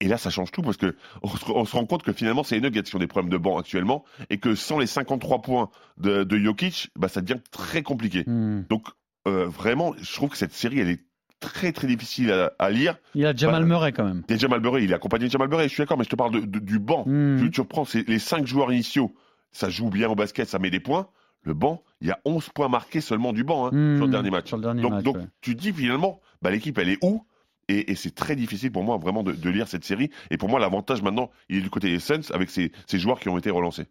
[0.00, 2.62] Et là, ça change tout parce que on se rend compte que finalement, c'est les
[2.62, 6.24] Nuggets qui ont des problèmes de banc actuellement et que sans les 53 points de,
[6.24, 8.24] de Jokic, bah, ça devient très compliqué.
[8.26, 8.64] Hmm.
[8.70, 8.86] Donc,
[9.28, 11.04] euh, vraiment, je trouve que cette série, elle est
[11.38, 12.96] très très difficile à, lire.
[13.14, 14.22] Il y a Jamal bah, Murray quand même.
[14.28, 16.04] Il y a Jamal Murray, il est accompagné de Jamal Murray, je suis d'accord, mais
[16.04, 17.04] je te parle de, du banc.
[17.06, 17.38] Hmm.
[17.38, 19.14] Tu, tu reprends les cinq joueurs initiaux,
[19.52, 21.08] ça joue bien au basket, ça met des points
[21.42, 24.12] le banc, il y a 11 points marqués seulement du banc hein, hmm, sur le
[24.12, 24.50] dernier match.
[24.52, 27.24] donc, tu dis finalement, bah, l'équipe, elle est où?
[27.68, 30.10] Et, c'est très difficile pour moi vraiment de, lire cette série.
[30.30, 33.28] Et pour moi, l'avantage maintenant, il est du côté des Suns avec ces joueurs qui
[33.28, 33.86] ont été relancés.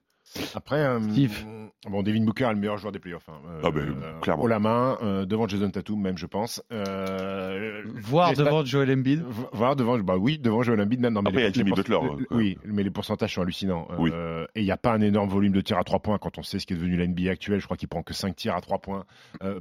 [0.54, 1.00] Après, euh,
[1.90, 3.28] bon, Devin Booker est le meilleur joueur des playoffs.
[3.30, 3.40] Hein.
[3.48, 4.44] Euh, ah ben, clairement.
[4.44, 6.62] Haut la main, euh, devant Jason Tatum, même, je pense.
[6.70, 9.24] Voir devant Joel Embiid.
[9.54, 11.02] Voir devant, bah oui, devant Joel Embiid.
[11.02, 11.98] Non, mais Après, il y a Jimmy Butler.
[12.32, 13.88] oui, mais les pourcentages sont hallucinants.
[14.56, 16.44] et il n'y a pas un énorme volume de tirs à 3 points quand on
[16.44, 17.60] sait ce qui est devenu la NBA actuelle.
[17.60, 19.06] Je crois qu'il prend que 5 tirs à 3 points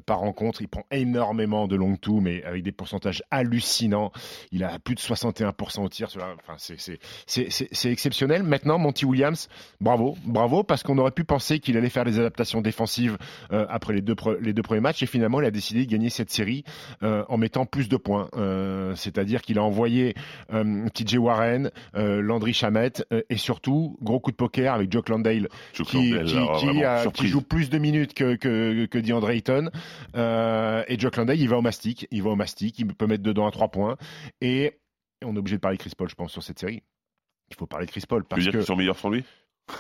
[0.05, 0.61] par rencontre.
[0.61, 4.13] Il prend énormément de long two, mais avec des pourcentages hallucinants.
[4.53, 6.09] Il a plus de 61% au tir.
[6.17, 8.43] Enfin, c'est exceptionnel.
[8.43, 9.49] Maintenant, Monty Williams,
[9.81, 13.17] bravo, bravo parce qu'on aurait pu penser qu'il allait faire des adaptations défensives
[13.53, 16.11] euh, après les deux, les deux premiers matchs et finalement il a décidé de gagner
[16.11, 16.65] cette série
[17.03, 18.29] euh, en mettant plus de points.
[18.37, 20.15] Euh, c'est-à-dire qu'il a envoyé
[20.51, 27.43] TJ Warren, Landry Chamette et surtout gros coup de poker avec Joe Landale qui, joue
[27.43, 29.71] plus de minutes que, que, que DeAndre Ayton.
[30.15, 33.47] et Joe Landale il va au mastic, il va au mastic, il peut mettre dedans
[33.47, 33.97] à trois points
[34.41, 34.79] et
[35.25, 36.83] on est obligé de parler Chris Paul je pense sur cette série.
[37.51, 39.25] Il faut parler de Chris Paul parce tu veux dire que sont meilleurs sans lui?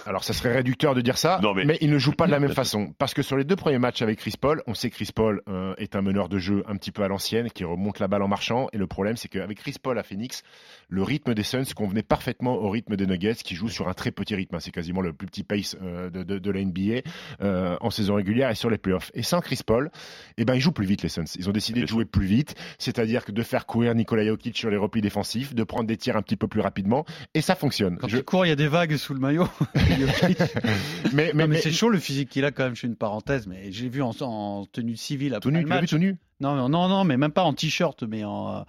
[0.06, 1.78] Alors, ça serait réducteur de dire ça, mais...
[1.80, 2.92] il ne joue pas de la même façon.
[2.98, 5.42] Parce que sur les deux premiers matchs avec Chris Paul, on sait que Chris Paul
[5.48, 8.22] euh, est un meneur de jeu un petit peu à l'ancienne, qui remonte la balle
[8.22, 8.68] en marchant.
[8.72, 10.42] Et le problème, c'est qu'avec Chris Paul à Phoenix,
[10.88, 14.10] le rythme des Suns convenait parfaitement au rythme des Nuggets, qui jouent sur un très
[14.10, 14.58] petit rythme.
[14.60, 17.02] C'est quasiment le plus petit pace euh, de, de, de, la NBA
[17.42, 19.10] euh, en saison régulière et sur les playoffs.
[19.14, 19.90] Et sans Chris Paul,
[20.36, 21.24] eh ben, ils jouent plus vite, les Suns.
[21.36, 24.70] Ils ont décidé de jouer plus vite, c'est-à-dire que de faire courir Nikola Jokic sur
[24.70, 27.98] les replis défensifs, de prendre des tirs un petit peu plus rapidement, et ça fonctionne.
[27.98, 28.18] Quand Je...
[28.18, 29.48] cours, il y a des vagues sous le maillot.
[31.12, 32.74] mais, mais, c'est chaud le physique qu'il a quand même.
[32.74, 35.90] Je fais une parenthèse, mais j'ai vu en, tenue civile après tout nu, le match.
[35.90, 38.22] tout nu non, non, non, mais même pas en t-shirt, mais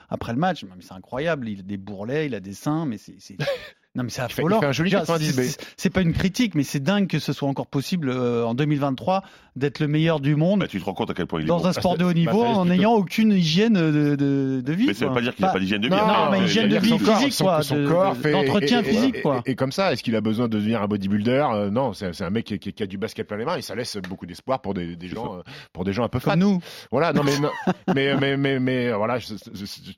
[0.10, 0.64] après le match.
[0.64, 1.48] Mais c'est incroyable.
[1.48, 3.38] Il a des bourrelets, il a des seins, mais c'est
[3.96, 4.62] non, mais c'est affolant.
[5.76, 9.24] C'est pas une critique, mais c'est dingue que ce soit encore possible euh, en 2023
[9.56, 10.60] d'être le meilleur du monde.
[10.60, 12.14] Bah, tu te rends compte à quel point il est Dans un sport de haut
[12.14, 14.86] niveau en n'ayant aucune hygiène de, de, de vie.
[14.86, 15.96] Mais ça veut pas dire qu'il n'a pas d'hygiène de vie.
[15.96, 17.64] Non, non, mais hygiène de vie physique, quoi.
[17.64, 19.42] Son corps D'entretien physique, quoi.
[19.48, 22.30] Et comme ça, est-ce qu'il a besoin de devenir un bodybuilder euh, Non, c'est un
[22.30, 24.96] mec qui a du basket plein les mains et ça laisse beaucoup d'espoir pour des
[25.08, 25.42] gens euh,
[25.74, 26.36] pour des gens un peu fans.
[26.36, 26.60] nous.
[26.92, 29.18] Voilà, non, mais mais mais mais voilà,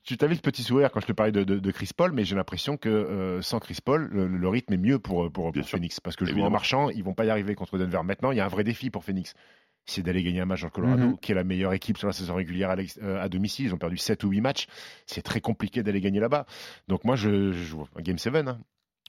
[0.06, 2.78] tu t'avais le petit sourire quand je te parlais de Chris Paul, mais j'ai l'impression
[2.78, 6.00] que sans Chris Paul, le rythme mais mieux pour, pour, Phoenix.
[6.00, 8.02] Parce que jouer en marchand, ils vont pas y arriver contre Denver.
[8.04, 9.34] Maintenant, il y a un vrai défi pour Phoenix.
[9.86, 11.18] C'est d'aller gagner un match en Colorado, mhm.
[11.18, 13.66] qui est la meilleure équipe sur la saison régulière à, euh, domicile.
[13.66, 14.68] Ils ont perdu 7 ou 8 matchs.
[15.08, 16.46] C'est très compliqué d'aller gagner là-bas.
[16.88, 18.36] Donc moi, je, joue un Game 7.
[18.36, 18.60] Hein.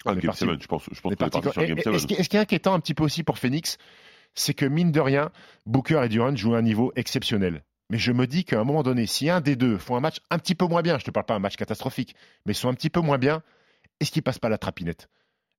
[0.05, 1.99] Ah, Game 7, je pense, je pense que sur Game 7.
[1.99, 3.77] ce qui est inquiétant un petit peu aussi pour Phoenix,
[4.35, 5.31] c'est que mine de rien,
[5.67, 7.63] Booker et Durant jouent à un niveau exceptionnel.
[7.91, 10.17] Mais je me dis qu'à un moment donné, si un des deux font un match
[10.31, 12.71] un petit peu moins bien, je ne te parle pas un match catastrophique, mais sont
[12.71, 13.43] un petit peu moins bien,
[14.01, 15.09] est-ce qu'ils passent pas la trapinette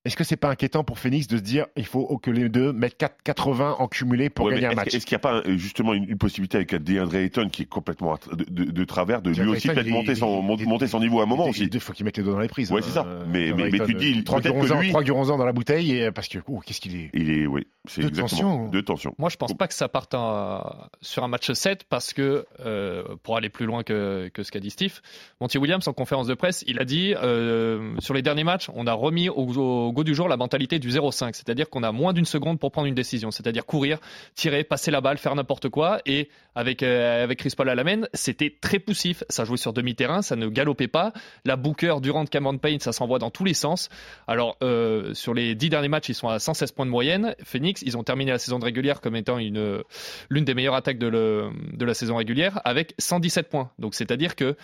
[0.06, 2.74] est-ce que c'est pas inquiétant pour Phoenix de se dire il faut que les deux
[2.74, 4.94] mettent 80 en cumulé pour gagner un match?
[4.94, 8.18] Est-ce qu'il n'y a pas euh, justement une, possibilité avec DeAndre Ayton qui est complètement
[8.32, 11.70] de, travers de lui aussi peut-être monter son, monter son niveau à un moment aussi
[11.72, 12.72] Il faut qu'il mette les doigts dans les prises.
[12.72, 13.06] Ouais, c'est ça.
[13.06, 14.50] Euh, mais, mais, tu dis trois que
[14.82, 14.92] lui...
[14.92, 17.66] 3 ans dans la bouteille parce que oh, qu'est-ce qu'il est Il est oui.
[17.88, 18.70] C'est De exactement tension.
[18.70, 19.16] de tension.
[19.18, 20.64] Moi, je pense pas que ça parte en-
[21.02, 24.60] sur un match 7 parce que, euh, pour aller plus loin que, que ce qu'a
[24.60, 25.02] dit Steve,
[25.42, 28.88] Monty Williams, en conférence de presse, il a dit euh, sur les derniers matchs, on
[28.88, 32.12] a remis au, au goût du jour la mentalité du 0-5, c'est-à-dire qu'on a moins
[32.14, 34.00] d'une seconde pour prendre une décision, c'est-à-dire courir,
[34.36, 36.00] tirer, passer la balle, faire n'importe quoi.
[36.06, 39.24] Et avec, euh, avec Chris Paul à la main, c'était très poussif.
[39.30, 41.14] Ça jouait sur demi-terrain, ça ne galopait pas.
[41.46, 43.90] La Booker, Durant, Cameron Payne, ça s'envoie dans tous les sens.
[44.28, 47.36] Alors, euh, sur les dix derniers matchs, ils sont à 116 points de moyenne.
[47.44, 49.84] Phoenix, ils ont terminé la saison de régulière comme étant une
[50.30, 53.72] l'une des meilleures attaques de, le- de la saison régulière avec 117 points.
[53.80, 54.56] Donc, c'est-à-dire que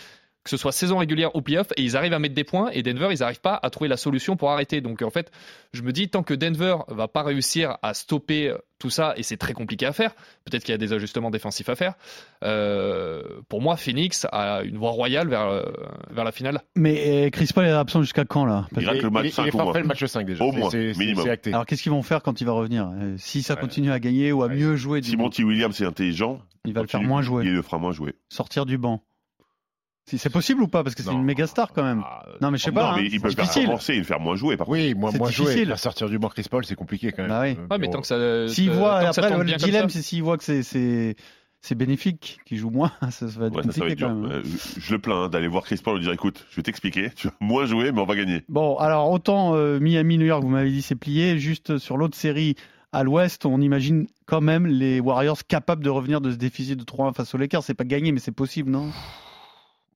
[0.44, 2.82] que ce soit saison régulière ou playoff, et ils arrivent à mettre des points, et
[2.82, 4.82] Denver, ils n'arrivent pas à trouver la solution pour arrêter.
[4.82, 5.32] Donc en fait,
[5.74, 9.36] je me dis, tant que Denver va pas réussir à stopper tout ça, et c'est
[9.38, 10.14] très compliqué à faire,
[10.46, 11.94] peut-être qu'il y a des ajustements défensifs à faire,
[12.50, 15.64] euh, pour moi, Phoenix a une voie royale vers, euh,
[16.12, 16.62] vers la finale.
[16.76, 18.68] Mais euh, Chris Paul est absent jusqu'à quand là?
[18.74, 19.66] Parce- Il rate le il, match est- il 5 est au moins.
[19.66, 20.44] forfait le match 5 déjà.
[20.46, 21.24] Au C'est- moins, c'est- minimum.
[21.26, 21.54] C'est acté.
[21.54, 22.90] Alors qu'est-ce qu'ils vont faire quand il va revenir?
[22.94, 23.60] Euh, Si ça Ouais.
[23.62, 24.56] continue à gagner ou à Ouais.
[24.56, 27.54] mieux jouer, du Si Monty Williams est intelligent, il va le faire moins jouer, Il
[27.54, 28.14] le fera moins jouer.
[28.30, 29.04] sortir du banc.
[30.10, 31.18] Si c'est possible ou pas Parce que c'est Non.
[31.20, 32.04] une méga star quand même.
[32.06, 32.96] Ah, Non mais je sais non, pas.
[32.96, 33.66] mais hein, il peut le faire difficile.
[33.68, 34.58] commencer et le faire moins jouer.
[34.58, 35.46] Par Oui, moins, C'est moins jouer.
[35.46, 35.68] difficile.
[35.68, 37.30] Faire sortir du banc Chris Paul, c'est compliqué quand même.
[37.30, 37.56] Bah oui.
[37.60, 38.48] Euh, Ouais, mais tant que ça.
[38.48, 41.16] S'il euh, voit tant que ça après tombe le dilemme, c'est s'il voit que c'est
[41.62, 43.98] c'est bénéfique qu'il joue moins, ça, ça va être Ouais, ça, ça va compliqué être
[43.98, 44.08] dur.
[44.08, 44.32] quand même.
[44.32, 46.56] Euh, je, je le plains hein, d'aller voir Chris Paul et lui dire écoute, je
[46.56, 48.44] vais t'expliquer, tu vas moins jouer, mais on va gagner.
[48.48, 51.38] Bon, alors autant euh, Miami, New York, vous m'avez dit c'est plié.
[51.38, 52.56] Juste sur l'autre série
[52.94, 56.84] à l'Ouest, on imagine quand même les Warriors capables de revenir de ce déficit de
[56.86, 57.62] 3-1 face aux Lakers.
[57.64, 58.90] C'est pas gagné, mais c'est possible, non?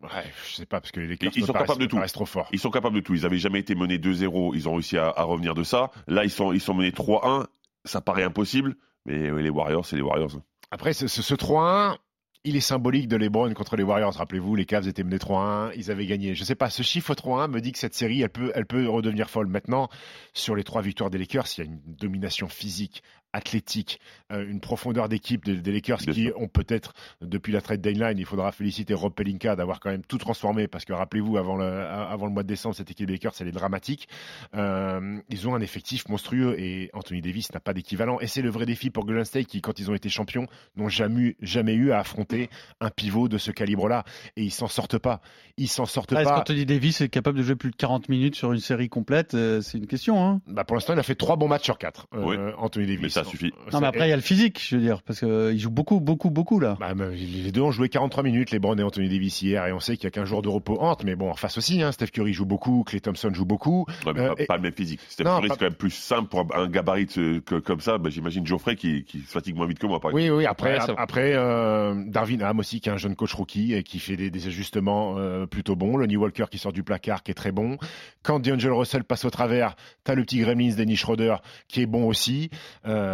[0.03, 0.09] Ouais,
[0.49, 1.99] je sais pas, parce que les Lakers Ils sont capables de tout.
[2.13, 2.49] trop forts.
[2.51, 3.13] Ils sont capables de tout.
[3.13, 5.91] Ils avaient jamais été menés 2-0, ils ont réussi à, à revenir de ça.
[6.07, 7.45] Là, ils sont, ils sont menés 3-1.
[7.85, 10.31] Ça paraît impossible, mais oui, les Warriors, c'est les Warriors.
[10.71, 11.97] Après, ce 3-1,
[12.45, 14.13] il est symbolique de LeBron contre les Warriors.
[14.13, 16.35] Rappelez-vous, les Cavs étaient menés 3-1, ils avaient gagné.
[16.35, 18.89] Je sais pas, ce chiffre 3-1 me dit que cette série, elle peut, elle peut
[18.89, 19.47] redevenir folle.
[19.47, 19.89] Maintenant,
[20.33, 23.01] sur les trois victoires des Lakers, il y a une domination physique,
[23.33, 23.99] athlétique,
[24.31, 26.39] euh, une profondeur d'équipe des, des Lakers Bien qui sûr.
[26.39, 30.17] ont peut-être, depuis la trade deadline, il faudra féliciter Rob Pelinka d'avoir quand même tout
[30.19, 33.33] transformé parce que rappelez-vous, avant le, avant le mois de décembre, cette équipe des Lakers,
[33.39, 34.07] elle est dramatique.
[34.55, 38.19] Euh, ils ont un effectif monstrueux et Anthony Davis n'a pas d'équivalent.
[38.19, 40.89] Et c'est le vrai défi pour Golden State qui, quand ils ont été champions, n'ont
[40.89, 44.03] jamais, jamais eu à affronter un pivot de ce calibre-là.
[44.35, 45.21] Et ils s'en sortent pas.
[45.57, 46.35] Ils s'en sortent Ah, Est-ce pas.
[46.37, 49.33] qu'Anthony Davis est capable de jouer plus de 40 minutes sur une série complète?
[49.33, 50.23] Euh, C'est une question.
[50.23, 52.37] Hein Bah, pour l'instant, il a fait trois bons matchs sur quatre, euh, Oui.
[52.57, 53.01] Anthony Davis.
[53.01, 53.51] Mais ça suffit.
[53.71, 55.99] non, mais après, il y a le physique, je veux dire, parce qu'il joue beaucoup,
[55.99, 56.77] beaucoup, beaucoup là.
[56.79, 59.79] Bah, les deux ont joué 43 minutes, les Brown et Anthony Davis hier, et on
[59.79, 61.91] sait qu'il y a qu'un jour de repos entre, mais bon, en face aussi, hein,
[61.91, 63.85] Steph Curry joue beaucoup, Clay Thompson joue beaucoup.
[64.05, 64.99] Ouais, mais Euh, pas, et- pas le même physique.
[65.09, 67.97] Steph Non, Curry, pas- c'est quand même plus simple pour un, gabarit que- comme ça.
[67.97, 70.23] Bah, J'imagine Geoffrey qui, qui se fatigue moins vite que moi, par exemple.
[70.23, 73.73] Oui, oui, après, Ouais, après euh, Darwin Ham aussi, qui est un jeune coach rookie
[73.73, 75.97] et qui fait des, des ajustements euh, plutôt bons.
[75.97, 77.77] Le New Walker qui sort du placard, qui est très bon.
[78.23, 81.35] Quand D'Angelo Russell passe au travers, t'as le petit Gremlins, Dennis Schroeder,
[81.67, 82.49] qui est bon aussi.
[82.87, 83.12] Euh,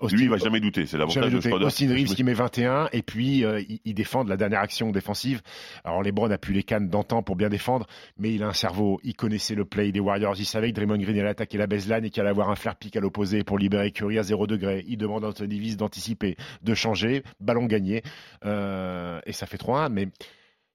[0.00, 0.86] Austin- Lui, il va jamais douter.
[0.86, 1.40] C'est l'avantage de.
[1.50, 1.66] Schroeder.
[1.66, 4.90] Austin Reeves qui met 21 et puis euh, il, il défend de la dernière action
[4.90, 5.42] défensive.
[5.84, 7.86] Alors LeBron a pu les cannes d'antan pour bien défendre,
[8.18, 9.00] mais il a un cerveau.
[9.04, 10.34] Il connaissait le play des Warriors.
[10.38, 12.76] Il savait que Draymond Green allait attaquer la baseline et qu'il allait avoir un flair
[12.76, 14.84] pick à l'opposé pour libérer Curry à 0 degré.
[14.88, 18.02] Il demande à Anthony Davis d'anticiper, de changer, ballon gagné
[18.44, 19.90] Euh, et ça fait 3-1.
[19.90, 20.08] Mais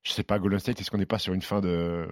[0.03, 2.07] je sais pas Golden State, est-ce qu'on n'est pas sur une fin de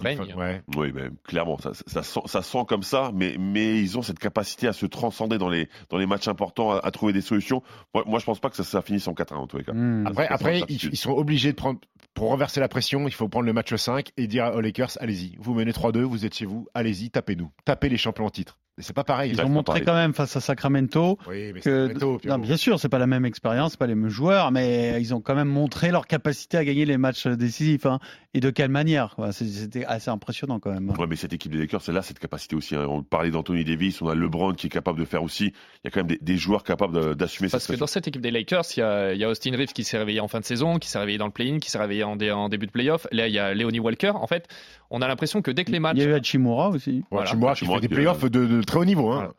[0.00, 0.34] De une fin- règne.
[0.36, 0.62] Ouais.
[0.76, 4.18] Oui, mais clairement, ça, ça, sent, ça sent comme ça, mais, mais ils ont cette
[4.18, 7.62] capacité à se transcender dans les, dans les matchs importants, à, à trouver des solutions.
[7.94, 9.72] Moi, moi, je pense pas que ça, ça finisse en 4-1 en tous les cas.
[9.72, 10.06] Hmm.
[10.06, 11.80] Après, ils sont obligés de prendre,
[12.14, 15.36] pour renverser la pression, il faut prendre le match 5 et dire aux Lakers, allez-y,
[15.40, 18.58] vous menez 3-2, vous êtes chez vous, allez-y, tapez-nous, tapez les champions en titre.
[18.76, 19.30] Et c'est pas pareil.
[19.32, 19.84] Ils ont c'est montré pareil.
[19.84, 22.98] quand même face à Sacramento Oui, mais que c'est Sacramento, non, bien sûr, c'est pas
[22.98, 26.08] la même expérience, c'est pas les mêmes joueurs, mais ils ont quand même montré leur
[26.08, 27.86] capacité à gagner les matchs décisifs.
[27.86, 28.00] hein.
[28.36, 29.14] Et de quelle manière.
[29.30, 30.90] C'est- C'était assez impressionnant quand même.
[30.90, 32.74] Ouais, mais cette équipe des Lakers, elle a cette capacité aussi.
[32.74, 32.84] hein.
[32.88, 35.44] On parlait d'Anthony Davis, on a LeBron qui est capable de faire aussi.
[35.46, 35.52] Il
[35.84, 38.22] y a quand même des, des joueurs capables d'assumer cette Parce que dans cette équipe
[38.22, 40.40] des Lakers, il y a, il y a Austin Reeves qui s'est réveillé en fin
[40.40, 42.66] de saison, qui s'est réveillé dans le play-in, qui s'est réveillé en, dé- en début
[42.66, 43.06] de playoff.
[43.12, 44.10] Là, il y a Leonie Walker.
[44.16, 44.48] En fait,
[44.94, 47.04] on a l'impression que dès que les matchs, Il y a eu Hachimura aussi.
[47.10, 47.30] Voilà.
[47.54, 49.10] qui fait des playoffs de, de très haut niveau.
[49.10, 49.16] Hein.
[49.16, 49.32] Voilà.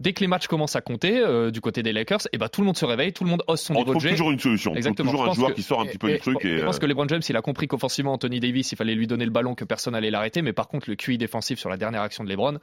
[0.00, 2.60] dès que les matchs commencent à compter euh, du côté des Lakers, et ben tout
[2.60, 4.10] le monde se réveille, tout le monde hausse son On niveau de trouve jeu.
[4.10, 4.70] toujours une solution.
[4.70, 5.10] On trouve Exactement.
[5.12, 6.44] toujours un joueur que- qui sort un petit peu et- du truc.
[6.44, 8.94] et- Je pense euh, que LeBron James, il a compris qu'offensivement, Anthony Davis, il fallait
[8.96, 10.42] lui donner le ballon, que personne allait l'arrêter.
[10.42, 12.58] Mais par contre, le QI défensif sur la dernière action de LeBron,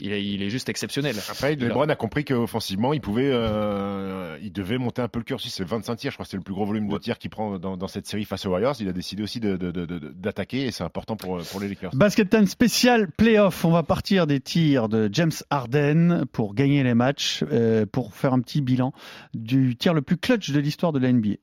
[0.00, 1.14] il est, il est juste exceptionnel.
[1.30, 5.54] Après, LeBron a compris qu'offensivement, il pouvait, euh, il devait monter un peu le cursus.
[5.54, 7.58] C'est 25 tirs, je crois que c'est le plus gros volume de tirs qu'il prend
[7.58, 8.74] dans, dans cette série face aux Warriors.
[8.80, 11.68] Il a décidé aussi de- de- de- de- d'attaquer et c'est important pour, pour les
[11.68, 11.94] Lakers.
[11.94, 13.64] Basket Time spécial playoff.
[13.64, 18.32] On va partir des tirs de James Harden pour gagner les matchs, euh, pour faire
[18.32, 18.92] un petit bilan
[19.32, 21.36] du tir le plus clutch de l'histoire de la NBA.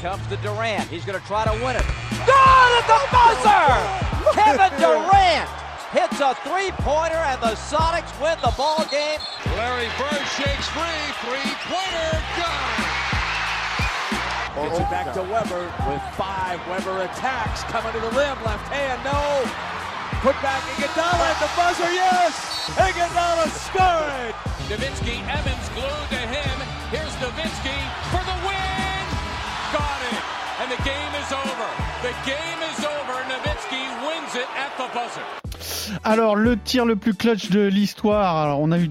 [0.00, 0.88] Comes to Durant.
[0.88, 1.84] He's going to try to win it.
[2.24, 3.68] Good at the buzzer!
[4.32, 5.48] Kevin Durant
[5.92, 9.20] hits a three-pointer, and the Sonics win the ball game.
[9.60, 11.04] Larry Bird shakes free.
[11.20, 12.10] Three-pointer.
[12.40, 12.80] Good.
[14.56, 16.60] Gets it back to Weber with five.
[16.68, 19.44] Weber attacks, coming to the rim, left hand, no.
[20.20, 22.68] Put back Iguodala at the buzzer, yes!
[22.76, 24.34] Iguodala scored!
[24.68, 26.56] Nowitzki, Evans glued to him.
[26.92, 27.72] Here's Nowitzki
[36.04, 38.36] Alors, le tir le plus clutch de l'histoire.
[38.36, 38.88] Alors, on a eu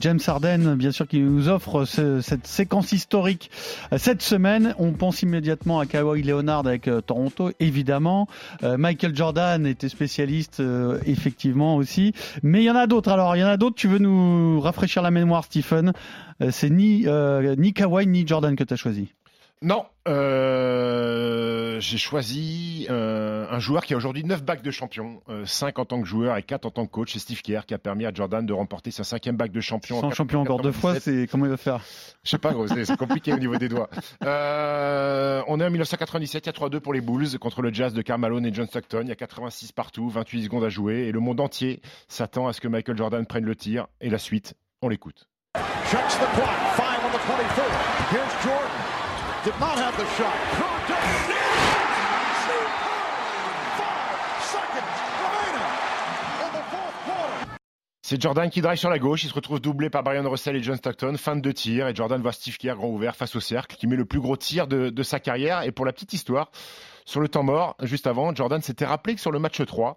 [0.00, 3.50] James Harden, bien sûr, qui nous offre ce- cette séquence historique
[3.92, 4.74] euh, cette semaine.
[4.78, 8.26] On pense immédiatement à Kawhi Leonard avec euh, Toronto, évidemment.
[8.62, 10.62] Euh, Michael Jordan était spécialiste,
[11.06, 12.12] effectivement aussi.
[12.42, 13.10] Mais il y en a d'autres.
[13.10, 13.76] Alors, il y en a d'autres.
[13.76, 15.92] Tu veux nous rafraîchir la mémoire, Stephen?
[16.50, 17.06] C'est ni
[17.58, 19.12] ni Kawhi ni Jordan que tu as choisi.
[19.62, 25.78] Non, euh, j'ai choisi euh, un joueur qui a aujourd'hui 9 bacs de champion, 5
[25.78, 27.78] en tant que joueur et 4 en tant que coach, c'est Steve Kerr qui a
[27.78, 29.98] permis à Jordan de remporter sa cinquième bac de champion.
[29.98, 31.02] en Sans champion encore deux fois, 97.
[31.22, 31.82] c'est comment il va faire?
[32.22, 33.90] Je sais pas, gros, c'est compliqué au niveau des doigts.
[34.24, 37.92] Euh, on est en 1997, il y a 3-2 pour les Bulls contre le Jazz
[37.92, 39.02] de Karl Malone et John Stockton.
[39.02, 42.54] Il y a 86 partout, 28 secondes à jouer et le monde entier s'attend à
[42.54, 43.88] ce que Michael Jordan prenne le tir.
[44.00, 45.28] Et la suite, on l'écoute.
[45.90, 46.48] Checks the clock.
[46.76, 48.10] Five on the 24.
[48.10, 48.89] Here's Jordan.
[58.02, 60.62] C'est Jordan qui drive sur la gauche, il se retrouve doublé par Brian Russell et
[60.62, 63.40] John Stockton, fin de deux tirs, et Jordan voit Steve Kerr grand ouvert face au
[63.40, 65.62] cercle, qui met le plus gros tir de sa carrière.
[65.62, 66.50] Et pour la petite histoire,
[67.10, 69.96] sur le temps mort, juste avant, Jordan s'était rappelé que sur le match 3,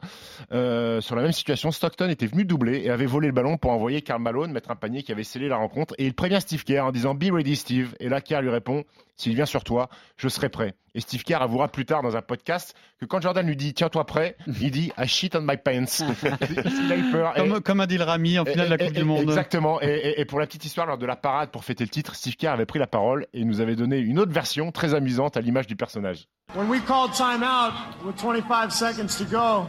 [0.52, 3.70] euh, sur la même situation, Stockton était venu doubler et avait volé le ballon pour
[3.70, 5.94] envoyer Karl Malone mettre un panier qui avait scellé la rencontre.
[6.00, 7.96] Et il prévient Steve Kerr en disant Be ready, Steve.
[8.00, 8.84] Et là, Kerr lui répond
[9.16, 10.74] S'il vient sur toi, je serai prêt.
[10.96, 14.06] Et Steve Kerr avouera plus tard dans un podcast que quand Jordan lui dit Tiens-toi
[14.06, 16.06] prêt, il dit I shit on my pants.
[16.24, 17.34] il a eu peur.
[17.36, 19.22] Et- comme, comme Adil Rami en finale de la Coupe et- du Monde.
[19.24, 19.82] Exactement.
[19.82, 22.16] Et, et- et pour la petite histoire, lors de la parade pour fêter le titre,
[22.16, 25.36] Steve Kerr avait pris la parole et nous avait donné une autre version très amusante
[25.36, 26.28] à l'image du personnage.
[26.56, 27.74] When we called timeout
[28.06, 29.66] with 25 seconds to go,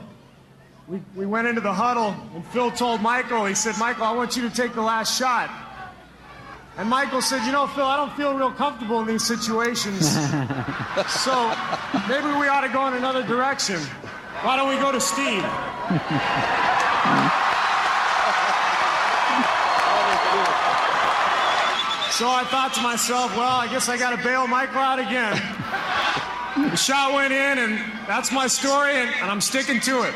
[0.88, 4.36] we, we went into the huddle and Phil told Michael, he said, Michael, I want
[4.36, 5.48] you to take the last shot.
[6.76, 10.08] And Michael said, you know, Phil, I don't feel real comfortable in these situations.
[11.08, 11.54] so
[12.08, 13.80] maybe we ought to go in another direction.
[14.42, 15.44] Why don't we go to Steve?
[22.10, 25.34] So I thought to myself, well, I guess I got to bail Michael out again.
[26.70, 30.14] The shot went in, and that's my story, and, and I'm sticking to it.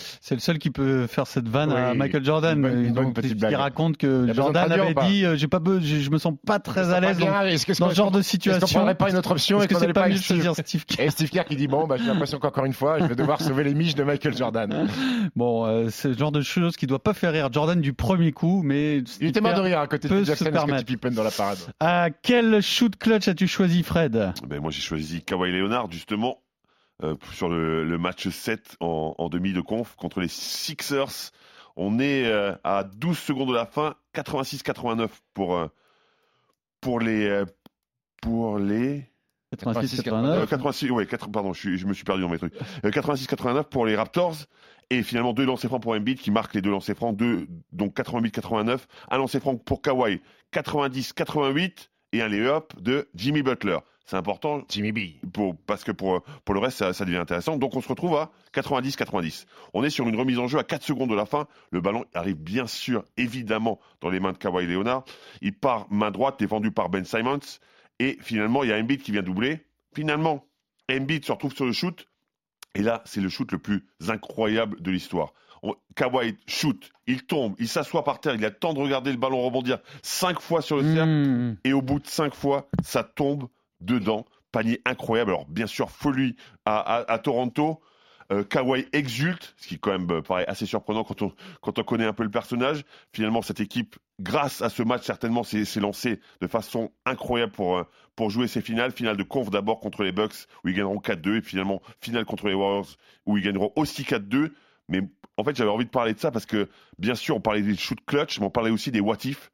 [0.28, 2.56] C'est le seul qui peut faire cette vanne à Michael Jordan.
[2.56, 3.54] une bonne- une bonne donc, petite qui blague.
[3.54, 6.90] raconte que Il Jordan avait dit euh, j'ai pas je, je me sens pas très
[6.92, 8.66] à l'aise dans, ce genre de Est-ce qu'on situation.
[8.80, 10.84] prendrait pas une autre option Est-ce que c'est pas pas mieux de Steve- choisir Steve
[10.84, 13.14] Kerr Et Steve Kerr qui dit Bon, bah, j'ai l'impression qu'encore une fois, je vais
[13.14, 14.88] devoir sauver les miches de Michael Jordan.
[15.36, 18.32] Bon, euh, c'est le genre de choses qui doit pas faire rire Jordan du premier
[18.32, 20.82] coup, mais Il était mort de rire à côté de Jackson et.
[20.84, 21.58] Pippen dans la parade.
[21.78, 24.32] À quel shoot clutch as-tu choisi, Fred?
[24.48, 26.38] Ben, moi, j'ai choisi Kawhi Leonard, justement,
[27.32, 31.30] sur le, le match 7 en, en demi de conf contre les Sixers.
[31.76, 35.66] On est euh, à 12 secondes de la fin, 86-89 pour, euh,
[36.80, 37.26] pour les.
[37.26, 37.44] euh,
[38.22, 39.04] pour les.
[39.50, 40.48] 86 Euh, 89.
[40.50, 42.54] 86, ouais, 4 pardon, je, je me suis perdu dans mes trucs.
[42.84, 44.34] Euh, 86-89 pour les Raptors
[44.90, 47.96] et finalement deux lancers francs pour Embiid qui marque les deux lancers francs, deux, donc
[47.96, 48.80] 88-89,
[49.10, 50.20] un lancer franc pour Kawhi,
[50.52, 53.78] 90-88 et un lay-up de Jimmy Butler.
[54.06, 55.28] C'est important Jimmy B.
[55.32, 57.56] pour, parce que pour, pour le reste, ça, ça devient intéressant.
[57.56, 59.46] Donc on se retrouve à 90-90.
[59.74, 61.48] On est sur une remise en jeu à 4 secondes de la fin.
[61.72, 65.04] Le ballon arrive bien sûr, évidemment, dans les mains de Kawhi Leonard.
[65.42, 67.40] Il part main droite, défendu par Ben Simons.
[67.98, 69.66] Et finalement, il y a Embiid qui vient doubler.
[69.92, 70.46] Finalement,
[70.90, 72.06] Embiid se retrouve sur le shoot.
[72.76, 75.32] Et là, c'est le shoot le plus incroyable de l'histoire.
[75.96, 79.16] Kawhi shoot, il tombe, il s'assoit par terre, il a le temps de regarder le
[79.16, 81.10] ballon rebondir cinq fois sur le cercle.
[81.10, 81.56] Mmh.
[81.64, 83.48] Et au bout de cinq fois, ça tombe
[83.80, 84.26] dedans.
[84.52, 85.32] Panier incroyable.
[85.32, 87.80] Alors, bien sûr, folie à, Toronto.
[88.32, 91.84] Euh, Kawhi exulte, ce qui quand même euh, paraît assez surprenant quand on, quand on
[91.84, 92.84] connaît un peu le personnage.
[93.12, 97.84] Finalement, cette équipe, grâce à ce match, certainement, s'est lancée de façon incroyable pour, euh,
[98.16, 98.90] pour jouer ses finales.
[98.90, 102.48] Finale de conf d'abord contre les Bucks, où ils gagneront 4-2, et finalement, finale contre
[102.48, 104.50] les Warriors, où ils gagneront aussi 4-2.
[104.88, 105.02] Mais
[105.36, 107.76] en fait, j'avais envie de parler de ça parce que, bien sûr, on parlait des
[107.76, 109.50] shoot clutch, mais on parlait aussi des what if.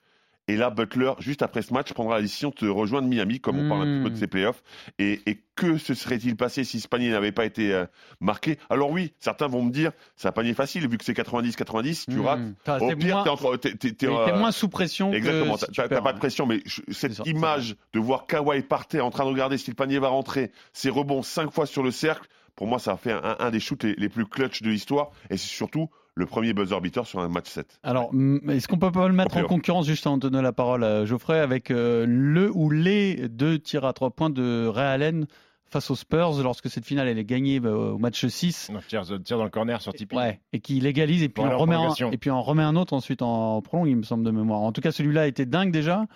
[0.48, 3.68] Et là, Butler, juste après ce match, prendra la décision de rejoindre Miami, comme on
[3.68, 4.62] parle un petit peu de ses playoffs.
[4.98, 7.86] Et, et que se serait-il passé si ce panier n'avait pas été euh,
[8.20, 8.58] marqué?
[8.68, 12.18] Alors oui, certains vont me dire, c'est un panier facile, vu que c'est 90-90, tu
[12.18, 12.20] Mmh.
[12.22, 12.40] rates.
[12.80, 16.18] Au pire, moins- t'es t'es euh, moins sous pression Exactement, si t'as pas de ouais.
[16.18, 19.70] pression, mais je- cette sûr, image de voir Kawhi partir en train de regarder si
[19.70, 22.96] le panier va rentrer, ses rebonds cinq fois sur le cercle, pour moi, ça a
[22.96, 26.26] fait un, un des shoots les, les plus clutch de l'histoire, et c'est surtout le
[26.26, 27.78] premier buzzer beater sur un match 7.
[27.82, 28.10] Alors,
[28.48, 31.38] est-ce qu'on peut pas le mettre en concurrence, juste en donnant la parole à Geoffrey,
[31.38, 35.26] avec euh, le ou les deux tirs à trois points de Ray Allen
[35.72, 39.04] face aux Spurs lorsque cette finale elle est gagnée euh, au match 6 Non, tire,
[39.24, 40.16] tire dans le corner sur Tipeee.
[40.16, 42.92] Ouais, et qui légalise et puis, en remet un, et puis en remet un autre
[42.92, 44.60] ensuite en prolongue, il me semble de mémoire.
[44.60, 46.06] En tout cas, celui-là était dingue déjà.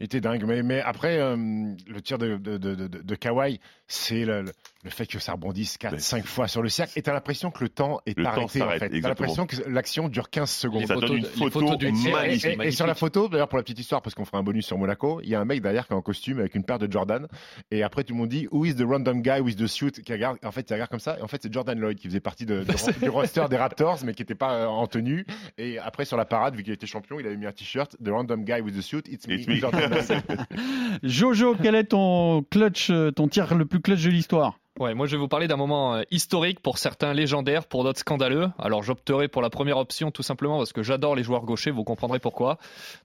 [0.00, 0.44] Il était dingue.
[0.44, 3.60] Mais, mais après, euh, le tir de, de, de, de, de Kawhi,
[3.94, 4.44] c'est le,
[4.88, 6.92] fait que ça rebondisse 4, Mais 5 fois sur le cercle.
[6.96, 8.88] Et t'as l'impression que le temps est Le temps arrêté, en fait.
[9.00, 10.86] T'as l'impression que l'action dure 15 secondes.
[10.86, 12.58] Ça photos donne une photo Et, magnifique.
[12.60, 14.66] et- et sur la photo, d'ailleurs pour la petite histoire, parce qu'on fera un bonus
[14.66, 16.78] sur Monaco, il y a un mec derrière qui est en costume avec une paire
[16.78, 17.26] de Jordan.
[17.70, 20.12] Et après tout le monde dit Who is the random guy with the suit qui
[20.12, 21.16] regarde, En fait, il regarde comme ça.
[21.18, 22.64] Et en fait, c'est Jordan Lloyd qui faisait partie de- de-
[23.00, 25.24] du roster des Raptors, mais qui n'était pas euh, en tenue.
[25.56, 28.08] Et après sur la parade, vu qu'il était champion, il avait mis un t-shirt The
[28.08, 29.04] random guy with the suit.
[29.08, 29.56] It's me, It's me.
[29.56, 30.22] Jordan Lloyd.
[31.02, 35.06] Jojo, quel est ton clutch, euh, ton tir le plus clutch de l'histoire Ouais, moi
[35.06, 38.48] je vais vous parler d'un moment euh, historique pour certains légendaires, pour d'autres scandaleux.
[38.58, 41.84] Alors j'opterai pour la première option tout simplement parce que j'adore les joueurs gauchers, vous
[41.84, 42.58] comprendrez pourquoi.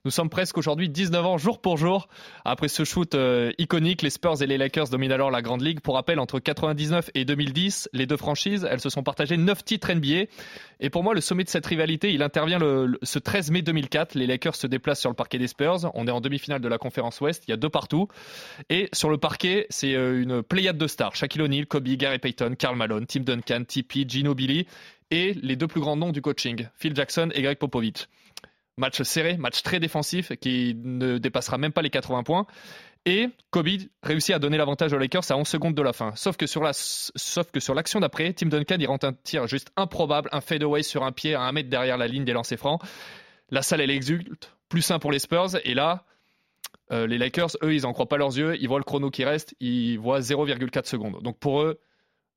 [0.04, 2.08] Nous sommes presque aujourd'hui 19 ans jour pour jour
[2.44, 4.02] après ce shoot euh, iconique.
[4.02, 5.78] Les Spurs et les Lakers dominent alors la Grande Ligue.
[5.78, 9.92] Pour rappel, entre 99 et 2010, les deux franchises, elles se sont partagées 9 titres
[9.92, 10.24] NBA.
[10.80, 13.62] Et pour moi, le sommet de cette rivalité, il intervient le, le- ce 13 mai
[13.62, 14.16] 2004.
[14.16, 15.88] Les Lakers se déplacent sur le parquet des Spurs.
[15.94, 17.44] On est en demi-finale de la conférence Ouest.
[17.46, 18.08] Il y a deux partout.
[18.70, 21.14] Et sur le parquet, c'est euh, une pléiade de stars.
[21.14, 24.66] Shaquille O'Neal, Kobe, Gary Payton, Karl Malone, Tim Duncan, Tipeee, Gino Billy
[25.10, 28.06] et les deux plus grands noms du coaching, Phil Jackson et Greg Popovich.
[28.76, 32.46] Match serré, match très défensif qui ne dépassera même pas les 80 points.
[33.06, 33.68] Et Kobe
[34.02, 36.12] réussit à donner l'avantage aux Lakers à 11 secondes de la fin.
[36.16, 40.82] Sauf que sur l'action d'après, Tim Duncan il rentre un tir juste improbable, un fadeaway
[40.82, 42.80] sur un pied à un mètre derrière la ligne des lancers francs.
[43.50, 45.56] La salle elle exulte, plus un pour les Spurs.
[45.64, 46.04] Et là,
[46.92, 48.56] euh, les Lakers, eux, ils en croient pas leurs yeux.
[48.60, 51.22] Ils voient le chrono qui reste, ils voient 0,4 secondes.
[51.22, 51.78] Donc pour eux,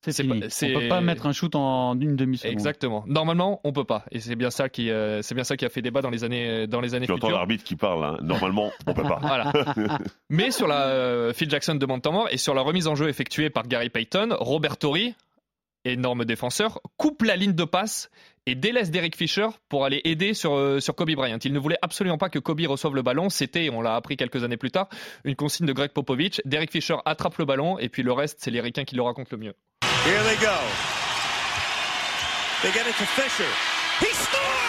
[0.06, 0.42] C'est C'est fini.
[0.42, 2.52] pas- c'est- On peut pas mettre un shoot en une demi-seconde.
[2.52, 3.06] exactement.
[3.08, 4.04] Normalement, on peut pas.
[4.12, 6.26] Et c'est bien ça qui, euh, c'est bien ça qui a fait débat dans les
[6.26, 7.38] années, dans les années Tu entends futures.
[7.38, 8.18] l'arbitre qui parle, hein.
[8.22, 9.20] normalement, on peut pas.
[9.22, 9.54] Voilà.
[10.30, 13.08] Mais sur la euh, Phil Jackson demande temps mort et sur la remise en jeu
[13.08, 15.16] effectuée par Gary Payton, Robert Torrey,
[15.86, 18.10] énorme défenseur, coupe la ligne de passe
[18.46, 21.40] et délaisse Derek Fisher pour aller aider sur, euh, sur Kobe Bryant.
[21.44, 23.30] Il ne voulait absolument pas que Kobe reçoive le ballon.
[23.30, 24.90] C'était, on l'a appris quelques années plus tard,
[25.24, 26.42] une consigne de Greg Popovich.
[26.46, 29.30] Derek Fisher attrape le ballon et puis le reste, c'est les Ricains qui le racontent
[29.32, 29.54] le mieux.
[30.06, 30.54] Here they go.
[32.62, 33.50] They get it to Fisher.
[34.00, 34.64] He scores!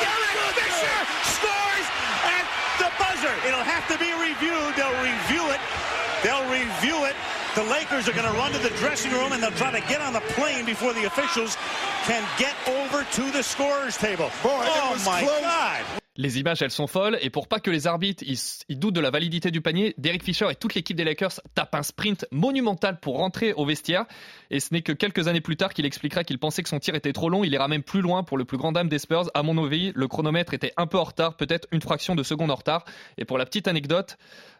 [0.00, 1.88] Derek Fisher scores
[2.24, 2.46] at
[2.78, 3.34] the buzzer.
[3.48, 4.74] It'll have to be reviewed.
[4.76, 5.60] They'll review it.
[6.22, 7.16] They'll review it.
[7.54, 10.00] The Lakers are going to run to the dressing room and they'll try to get
[10.00, 11.56] on the plane before the officials
[12.02, 14.30] can get over to the scorer's table.
[14.42, 15.40] Boy, oh my close.
[15.40, 16.03] God!
[16.16, 17.18] Les images, elles sont folles.
[17.22, 20.46] Et pour pas que les arbitres ils, doutent de la validité du panier, Derek Fisher
[20.48, 24.04] et toute l'équipe des Lakers tapent un sprint monumental pour rentrer au vestiaire.
[24.50, 26.94] Et ce n'est que quelques années plus tard qu'il expliquera qu'il pensait que son tir
[26.94, 27.42] était trop long.
[27.42, 29.28] Il ira même plus loin pour le plus grand dame des Spurs.
[29.34, 32.52] À mon avis, le chronomètre était un peu en retard, peut-être une fraction de seconde
[32.52, 32.84] en retard.
[33.18, 34.16] Et pour la petite anecdote,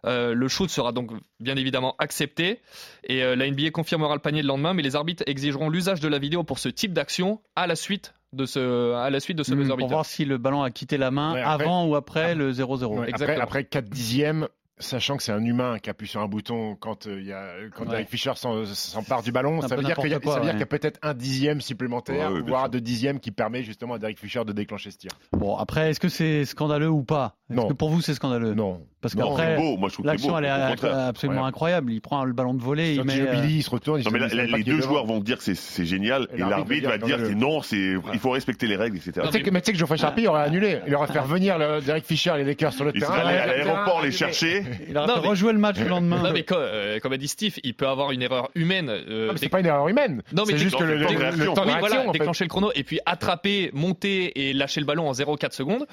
[0.06, 2.62] euh, le shoot sera donc bien évidemment accepté.
[3.04, 6.08] Et euh, la NBA confirmera le panier le lendemain, mais les arbitres exigeront l'usage de
[6.08, 9.42] la vidéo pour ce type d'action à la suite de ce, à la suite de
[9.42, 9.88] ce Mmh, buzzer pour beater.
[9.90, 12.86] voir si le ballon a quitté la main Ouais, après- avant ou après le 0-0.
[12.92, 13.42] Ouais, après, Exactement.
[13.44, 17.20] après 4 dixièmes, sachant que c'est un humain qui appuie sur un bouton quand euh,
[17.20, 17.90] il y a quand Ouais.
[17.90, 20.38] Derek Fisher s'en- s'empare du ballon, ça veut dire qu'il y a, n'importe quoi, ça
[20.40, 20.58] veut dire ouais.
[20.58, 23.62] qu'il y a peut-être un dixième supplémentaire, Ouais, ouais, bien voire deux dixièmes qui permet
[23.62, 25.10] justement à Derek Fisher de déclencher ce tir.
[25.32, 27.36] Bon, après, est-ce que c'est scandaleux ou pas?
[27.50, 27.68] Est-ce Non.
[27.68, 28.54] que pour vous c'est scandaleux?
[28.54, 28.80] Non.
[29.00, 30.32] Parce qu'après, C'est beau, moi je trouve que c'est beau.
[30.32, 31.48] l'action elle est absolument Ouais.
[31.48, 31.92] incroyable.
[31.92, 33.12] Il prend le ballon de volée, il met.
[33.12, 35.36] Gino euh, Billy, il se retourne, il Non, mais se les deux joueurs vont dire
[35.38, 39.12] que c'est- génial Et l'arbitre va dire, non, c'est il faut respecter les règles, etc.
[39.18, 40.80] Non, Tu sais que- Mais tu sais que Geoffrey Charpie aurait annulé.
[40.86, 43.12] Il aurait fait revenir le Derek Fisher et les Lakers sur le Il terrain.
[43.14, 44.63] serait allé à l'aéroport les chercher.
[44.88, 46.22] Il a Non, fait mais- rejouer le match le lendemain.
[46.22, 48.88] Non, mais co- euh, comme a dit Steve, il peut avoir une erreur humaine.
[48.90, 50.22] euh, mais c'est pas une erreur humaine.
[50.32, 52.48] Non, mais c'est juste que le, temps de le- temps de Oui, voilà, déclencher le
[52.48, 55.86] chrono et puis attraper, monter et lâcher le ballon en 0,4 secondes.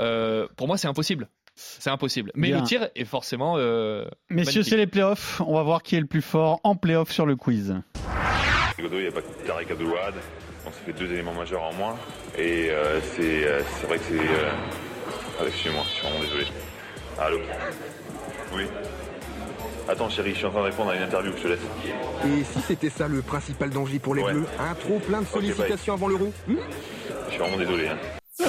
[0.00, 1.28] euh, pour moi, c'est impossible.
[1.54, 2.32] C'est impossible.
[2.34, 2.60] Mais Bien.
[2.60, 3.56] le tir est forcément.
[3.58, 5.42] euh, Messieurs, c'est les playoffs.
[5.46, 7.74] On va voir qui est le plus fort en playoffs sur le quiz.
[8.80, 10.14] Godot, il n'y a pas que Tarek Abdelouad.
[10.64, 11.96] Donc ça fait deux éléments majeurs en moins.
[12.38, 14.18] Et euh, c'est euh, c'est vrai que c'est...
[14.18, 14.48] Euh...
[15.40, 16.44] Ah, Excusez-moi, je suis vraiment désolé.
[17.20, 17.38] Allô?
[18.54, 18.66] Oui
[19.88, 21.58] Attends chérie, je suis en train de répondre à une interview, je te laisse.
[22.24, 24.32] Et si c'était ça le principal danger pour les Ouais.
[24.32, 24.46] Bleus?
[24.60, 26.32] Un trop plein de sollicitations avant l'euro?
[26.46, 26.54] Hmm?
[27.26, 27.88] Je suis vraiment désolé.
[27.88, 27.96] Hein.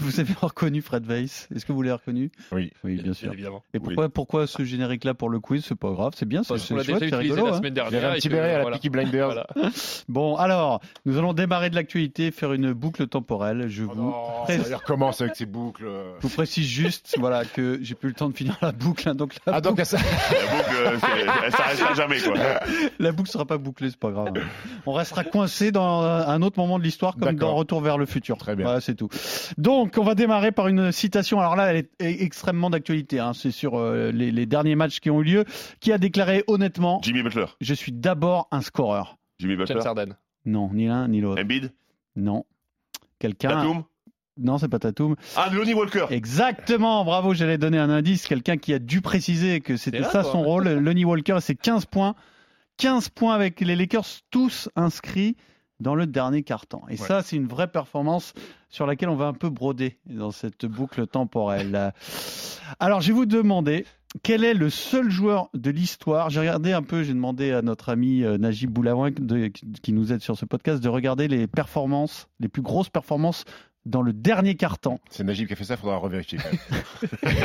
[0.00, 2.30] vous avez reconnu Fred Weiss Est-ce que vous l'avez reconnu?
[2.52, 2.72] Oui.
[2.82, 3.32] Oui, bien sûr.
[3.32, 3.62] évidemment.
[3.74, 5.64] Et pourquoi, pourquoi ce générique-là pour le quiz?
[5.66, 7.46] C'est pas grave, c'est bien, c'est l'a c'est déjà utilisé rigolo.
[7.46, 7.56] la hein.
[7.58, 8.10] semaine Il y avait dernière.
[8.10, 8.78] un petit que, béret à la voilà.
[8.90, 9.26] Blinders.
[9.26, 9.46] Voilà.
[10.08, 13.68] Bon, alors, nous allons démarrer de l'actualité, faire une boucle temporelle.
[13.68, 15.84] Je vous, Oh, pré- il recommence avec ses boucles.
[16.20, 19.08] je vous précise juste voilà, que j'ai plus le temps de finir la boucle.
[19.08, 19.98] hein, donc la, Ah, donc, boucle, ça...
[19.98, 20.98] La boucle, euh,
[21.44, 22.34] elle s'arrêtera jamais, quoi.
[22.98, 24.28] la boucle sera pas bouclée, c'est pas grave.
[24.36, 24.40] hein.
[24.86, 27.50] On restera coincé dans un autre moment de l'histoire, comme D'accord.
[27.50, 28.37] dans Retour vers le futur.
[28.38, 28.64] Très bien.
[28.64, 29.08] Voilà, c'est tout.
[29.58, 31.40] Donc, on va démarrer par une citation.
[31.40, 33.18] Alors là, elle est e- extrêmement d'actualité.
[33.20, 33.32] hein.
[33.34, 35.44] C'est sur euh, les, les derniers matchs qui ont eu lieu.
[35.80, 37.46] Qui a déclaré honnêtement Jimmy Butler.
[37.60, 39.18] Je suis d'abord un scoreur.
[39.38, 39.74] Jimmy Butler.
[39.76, 40.16] James Harden.
[40.44, 41.42] Non, ni l'un ni l'autre.
[41.42, 41.72] Embiid.
[42.16, 42.44] Non.
[43.18, 43.48] Quelqu'un.
[43.50, 43.84] Tatum.
[44.40, 45.16] Non, c'est pas Tatum.
[45.36, 46.06] Ah, Lonnie Walker.
[46.10, 48.26] Exactement, bravo, j'allais donner un indice.
[48.26, 50.68] Quelqu'un qui a dû préciser que c'était ça toi son rôle.
[50.68, 52.14] Lonnie Walker, c'est 15 points.
[52.76, 55.36] 15 points avec les Lakers, tous inscrits
[55.80, 56.82] dans le dernier quart-temps.
[56.88, 58.34] Et ça, c'est une vraie performance
[58.68, 61.92] sur laquelle on va un peu broder dans cette boucle temporelle.
[62.80, 63.86] Alors, je vais vous demander
[64.22, 67.90] quel est le seul joueur de l'histoire J'ai regardé un peu, j'ai demandé à notre
[67.90, 69.48] ami euh, Najib Boulawin, de-
[69.82, 73.44] qui nous aide sur ce podcast, de regarder les performances, les plus grosses performances
[73.86, 74.98] dans le dernier quart-temps.
[75.10, 77.36] C'est Najib qui a fait ça, il faudra revérifier quand même.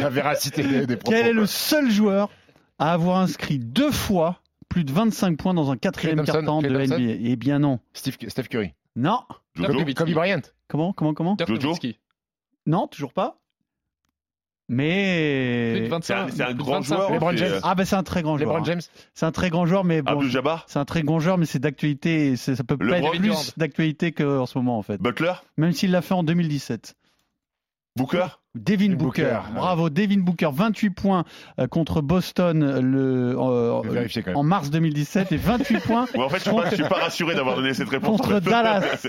[0.00, 1.16] La véracité des, des propos.
[1.16, 2.30] Quel est le seul joueur
[2.78, 6.94] à avoir inscrit deux fois plus de 25 points dans un quatrième quart-temps de Thompson
[6.98, 7.80] NBA Eh bien non.
[7.92, 8.74] Steve, Steph Curry.
[8.96, 9.20] Non.
[9.54, 9.84] Jojo.
[9.94, 10.42] Kobe, Bryant.
[10.68, 11.74] Comment Comment Comment Dirk Jojo.
[12.66, 13.38] Non, toujours pas.
[14.70, 16.94] Mais C'est 25, un, c'est un grand 25.
[16.94, 17.10] joueur.
[17.12, 17.60] LeBron c'est, James.
[17.62, 18.50] ah ben c'est un très grand joueur.
[18.52, 18.64] LeBron.
[18.64, 18.80] James.
[19.14, 20.20] C'est un très grand joueur, mais bon,
[20.66, 22.36] c'est un très grand joueur, mais c'est d'actualité.
[22.36, 25.00] Ça peut pas être plus d'actualité qu'en ce moment en fait.
[25.00, 25.32] Butler.
[25.56, 26.94] Même s'il l'a fait en 2017.
[27.98, 28.26] Booker.
[28.54, 31.24] Devin Booker, Booker, bravo, Devin Booker, 28 points
[31.60, 36.42] euh, contre Boston le, euh, en mars 2017 et 28 points Ouais, en fait, je
[36.44, 38.16] suis pas, je suis pas rassuré d'avoir donné cette réponse.
[38.20, 38.50] contre en fait.
[38.50, 39.06] Dallas.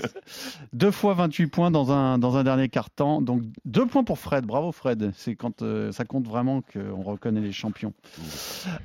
[0.72, 3.22] Deux fois 28 points dans un, dans un dernier quart-temps.
[3.22, 4.44] Donc deux points pour Fred.
[4.44, 5.10] Bravo Fred.
[5.16, 7.92] C'est quand euh, ça compte vraiment qu'on reconnaît les champions.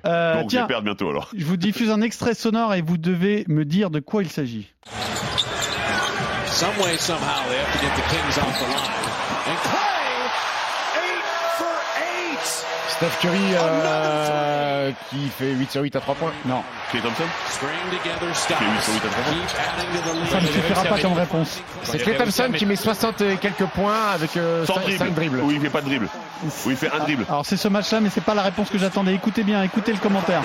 [0.06, 1.30] Euh, Donc, je vais perdre bientôt alors.
[1.38, 4.74] je vous diffuse un extrait sonore et vous devez me dire de quoi il s'agit.
[6.48, 8.92] Some way, somehow, they have to get the Kings off the line.
[9.48, 9.82] And Clay,
[10.96, 11.24] eight
[11.58, 12.66] for eight.
[12.98, 16.32] Steph Curry euh, qui fait 8 sur 8 à 3 points.
[16.46, 17.24] Non, Clay Thompson.
[17.50, 20.30] Fait sur à trois points.
[20.32, 21.62] Ça ne suffira pas comme réponse.
[21.84, 24.32] C'est Clay Thompson qui met 60 et quelques points avec
[24.66, 25.12] Sans 5 dribble.
[25.14, 25.40] dribbles.
[25.44, 26.08] Oui, il fait pas de dribble.
[26.44, 27.26] Oui, il fait un dribble.
[27.28, 29.14] Alors c'est ce match-là, mais c'est pas la réponse que j'attendais.
[29.14, 30.42] Écoutez bien, écoutez le commentaire.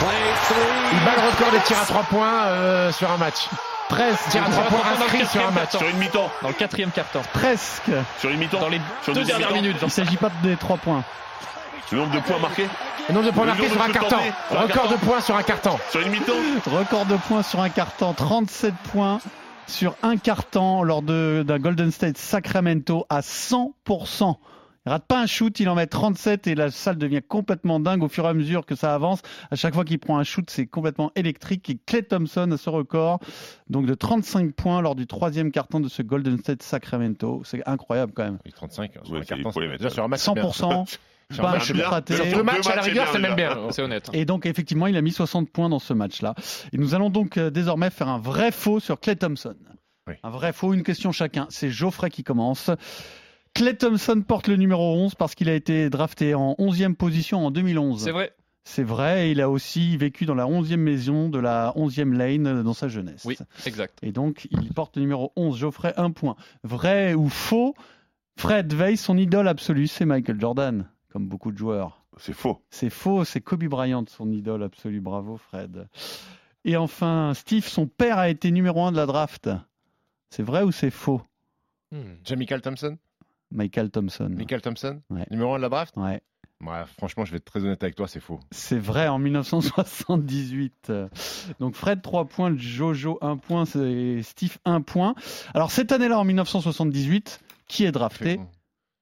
[0.00, 3.48] Il bat le record des tirs à 3 points euh, sur un match.
[3.88, 5.70] Presque, Tirs à 3 points sur un match.
[5.76, 6.30] Sur une mi-temps.
[6.42, 7.22] Dans le quatrième quart-temps.
[7.32, 7.90] presque.
[8.20, 8.60] Sur une mi-temps.
[8.60, 9.76] Dans les Sur deux dernières minutes.
[9.82, 11.02] Il s'agit pas des trois points.
[11.90, 12.68] Le nombre de points marqués.
[13.08, 14.16] Le nombre de points marqués sur un carton.
[14.50, 14.98] Record de carton.
[15.06, 15.78] points sur un carton.
[15.90, 16.32] Sur une mi-temps.
[16.66, 19.20] Record de points sur un carton, 37 points
[19.66, 24.38] sur un carton lors de- d'un Golden State Sacramento à 100%.
[24.88, 28.02] Il rate pas un shoot, il en met 37 et la salle devient complètement dingue
[28.02, 29.20] au fur et à mesure que ça avance.
[29.50, 31.68] À chaque fois qu'il prend un shoot, c'est complètement électrique.
[31.68, 33.20] Et Clay Thompson a ce record
[33.68, 37.42] donc de 35 points lors du troisième carton de ce Golden State Sacramento.
[37.44, 38.38] C'est incroyable quand même.
[38.46, 39.50] Et 35 sur Ouais, un carton.
[39.76, 40.20] Déjà sur un match.
[40.20, 40.42] c'est bien.
[40.44, 40.96] 100%,
[41.34, 41.88] Sur pas match, shoot bien.
[41.90, 42.14] raté.
[42.32, 43.58] Deux matchs, à la rigueur, c'est même bien.
[43.68, 44.08] C'est honnête.
[44.14, 46.34] Et donc effectivement, il a mis 60 points dans ce match-là.
[46.72, 49.54] Et nous allons donc euh, désormais faire un vrai faux sur Clay Thompson.
[50.06, 50.14] Oui.
[50.22, 51.46] Un vrai faux, une question chacun.
[51.50, 52.70] C'est Geoffrey qui commence.
[53.54, 57.50] Clay Thompson porte le numéro 11 parce qu'il a été drafté en 11e position en
[57.50, 58.04] 2011.
[58.04, 58.32] C'est vrai.
[58.64, 62.74] C'est vrai, il a aussi vécu dans la 11e maison de la 11e lane dans
[62.74, 63.24] sa jeunesse.
[63.24, 63.98] Oui, exact.
[64.02, 65.56] Et donc, il porte le numéro 11.
[65.56, 66.36] Geoffrey, un point.
[66.64, 67.74] Vrai ou faux
[68.36, 72.04] Fred Veil, son idole absolue, c'est Michael Jordan, comme beaucoup de joueurs.
[72.18, 72.62] C'est faux.
[72.70, 75.00] C'est faux, c'est Kobe Bryant, son idole absolue.
[75.00, 75.88] Bravo, Fred.
[76.64, 79.48] Et enfin, Steve, son père a été numéro 1 de la draft.
[80.30, 81.22] C'est vrai ou c'est faux?
[81.90, 82.98] Michael Thompson?
[83.50, 84.28] Michael Thompson.
[84.36, 85.00] Michael Thompson.
[85.10, 85.26] Ouais.
[85.30, 85.96] Numéro 1 de la draft?
[85.96, 86.20] Ouais.
[86.60, 88.40] Ouais, franchement, je vais être très honnête avec toi, c'est faux.
[88.50, 90.92] C'est vrai, en 1978.
[91.60, 95.14] Donc Fred, 3 points, Jojo, 1 point, c'est Steve, 1 point.
[95.54, 98.40] Alors cette année-là, en 1978, qui est drafté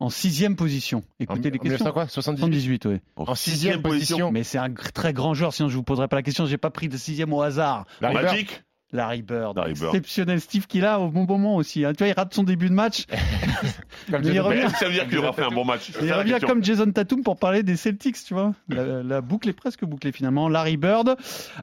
[0.00, 1.02] en sixième position?
[1.18, 1.86] Écoutez En- les en questions.
[1.86, 2.40] 1900 quoi 78
[2.80, 3.00] 78, oui.
[3.16, 4.30] En sixième position.
[4.30, 6.44] Mais c'est un très grand joueur, sinon je vous poserai pas la question.
[6.44, 7.86] J'ai pas pris de sixième au hasard.
[8.02, 8.12] Bird.
[8.12, 8.62] Magic.
[8.92, 9.56] Larry Bird.
[9.56, 9.94] Larry Bird.
[9.94, 11.84] Exceptionnel Steve qui là au bon moment aussi.
[11.84, 11.92] hein.
[11.92, 13.04] Tu vois, il rate son début de match.
[14.10, 14.68] Comme il revient.
[14.78, 15.90] Ça veut dire qu'il aura fait un bon match.
[16.00, 18.54] Il revient comme Jason Tatum pour parler des Celtics, tu vois.
[18.68, 20.48] La, la boucle est presque bouclée finalement.
[20.48, 21.16] Larry Bird.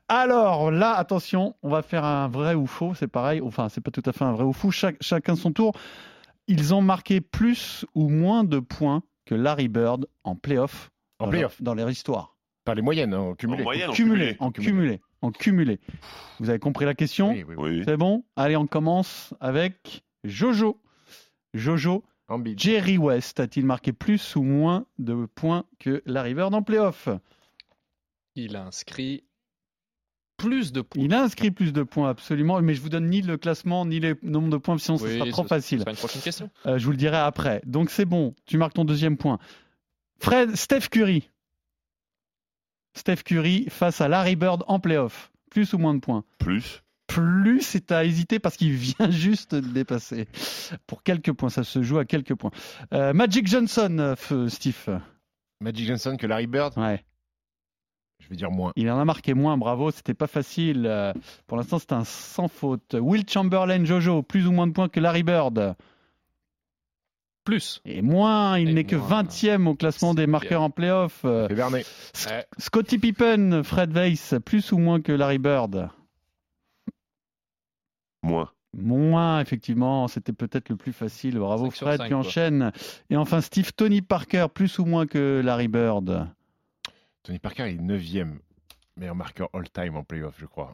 [0.10, 2.94] Alors là, attention, on va faire un vrai ou faux.
[2.96, 3.40] C'est pareil.
[3.42, 4.72] Enfin, c'est pas tout à fait un vrai ou faux.
[4.72, 5.74] Chac- chacun son tour.
[6.48, 10.92] Ils ont marqué plus ou moins de points que Larry Bird en playoff.
[11.20, 12.36] En dans leur- Dans leur histoire.
[12.66, 13.64] Par les moyennes, hein, En cumulées.
[13.64, 14.38] moyenne, en Cumulé, cumulé.
[14.40, 15.02] en cumulé.
[15.24, 15.80] En cumulé.
[16.40, 17.82] Vous avez compris la question Oui, oui.
[17.86, 18.24] C'est bon?
[18.36, 20.80] Allez, on commence avec Jojo.
[21.54, 22.04] Jojo.
[22.58, 27.10] Jerry West a-t-il marqué plus ou moins de points que Larry Bird en playoff?
[28.36, 29.24] Il a inscrit
[30.38, 31.04] plus de points.
[31.04, 34.00] Il a inscrit plus de points, absolument, mais je vous donne ni le classement ni
[34.00, 35.84] le nombre de points, sinon ce sera trop ce- facile.
[35.88, 36.50] Une prochaine question.
[36.66, 37.62] Euh, je vous le dirai après.
[37.66, 39.38] Donc c'est bon, tu marques ton deuxième point.
[40.20, 41.30] Fred, Steph Curry.
[42.96, 45.32] Steph Curry face à Larry Bird en playoff.
[45.50, 46.82] Plus ou moins de points Plus.
[47.08, 50.28] Plus, c'est à hésiter parce qu'il vient juste de dépasser.
[50.88, 52.52] Pour quelques points, ça se joue à quelques points.
[52.94, 55.00] Euh, Magic Johnson, euh, f- Steve.
[55.62, 57.04] Magic Johnson que Larry Bird Ouais.
[58.20, 58.72] Je vais dire moins.
[58.78, 60.86] Il en a marqué moins, bravo, c'était pas facile.
[60.88, 61.12] Euh,
[61.46, 62.96] Pour l'instant, c'est un sans faute.
[63.00, 65.76] Will Chamberlain, Jojo, plus ou moins de points que Larry Bird.
[67.44, 67.82] Plus.
[67.86, 69.24] Et moins, il n'est que moins.
[69.24, 71.22] 20e au classement des marqueurs en playoff.
[71.26, 72.46] Euh, Ouais.
[72.58, 75.90] Scottie Pippen, Fred Weiss, plus ou moins que Larry Bird?
[78.22, 78.50] Moins.
[78.76, 81.38] Moins, effectivement, c'était peut-être le plus facile.
[81.38, 82.20] Bravo Fred, cinq, tu quoi.
[82.20, 82.72] enchaînes.
[83.10, 86.28] Et enfin, Steve Tony Parker, plus ou moins que Larry Bird?
[87.24, 88.38] Tony Parker est 9e
[88.98, 90.74] meilleur marqueur all-time en playoff, je crois.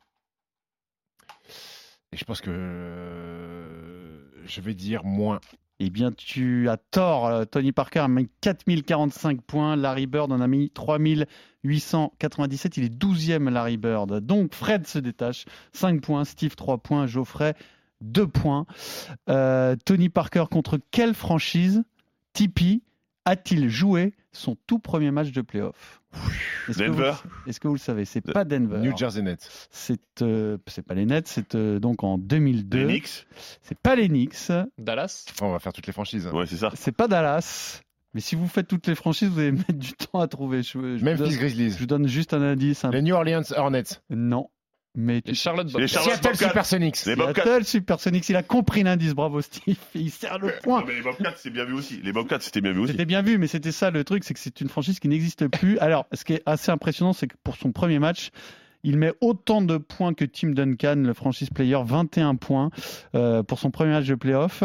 [2.11, 5.39] Et je pense que euh, je vais dire moins.
[5.81, 7.27] Eh bien, tu as tort.
[7.27, 9.77] Euh, Tony Parker a mis 4045 points.
[9.77, 12.77] Larry Bird en a mis 3897.
[12.77, 14.19] Il est 12e, Larry Bird.
[14.19, 15.45] Donc, Fred se détache.
[15.71, 16.25] 5 points.
[16.25, 17.07] Steve, 3 points.
[17.07, 17.53] Geoffrey,
[18.01, 18.65] 2 points.
[19.29, 21.81] Euh, Tony Parker contre quelle franchise
[22.33, 22.83] Tipeee
[23.23, 25.98] a-t-il joué son tout premier match de playoff?
[26.67, 27.13] Est-ce que vous- Denver
[27.47, 28.05] Est-ce que vous le savez?
[28.05, 28.79] C'est pas Denver.
[28.79, 29.67] New Jersey Nets.
[29.71, 32.77] C'est euh, c'est pas les Nets, c'est euh, donc en 2002.
[32.79, 33.27] Les Knicks
[33.61, 34.51] C'est pas les Knicks.
[34.77, 35.25] Dallas.
[35.41, 36.27] Oh, on va faire toutes les franchises.
[36.27, 36.71] Ouais, c'est ça.
[36.75, 37.81] C'est pas Dallas.
[38.15, 40.63] Mais si vous faites toutes les franchises, vous allez mettre du temps à trouver.
[40.63, 41.71] Je, je vous Memphis donne, Grizzlies.
[41.71, 42.83] je vous donne juste un indice.
[42.85, 43.83] un- Les New Orleans Hornets.
[44.09, 44.49] Non.
[44.99, 45.21] Mais.
[45.25, 45.87] Les Charlotte Les Bobcats.
[45.87, 46.37] Charlotte Seattle.
[46.37, 47.05] Supersonics.
[47.05, 47.43] Les Bobcats.
[47.43, 49.13] Seattle Supersonics, il a compris l'indice.
[49.13, 49.77] Bravo Steve.
[49.95, 50.81] Il sert le point.
[50.81, 52.01] Non, mais les Bobcats, c'est bien vu aussi.
[52.03, 52.91] Les Bobcats, c'était bien vu aussi.
[52.91, 55.47] C'était bien vu, mais c'était ça le truc, c'est que c'est une franchise qui n'existe
[55.47, 55.79] plus.
[55.79, 58.31] Alors, ce qui est assez impressionnant, c'est que pour son premier match,
[58.83, 62.69] il met autant de points que Tim Duncan, le franchise player, 21 points
[63.15, 64.63] euh, pour son premier match de playoff.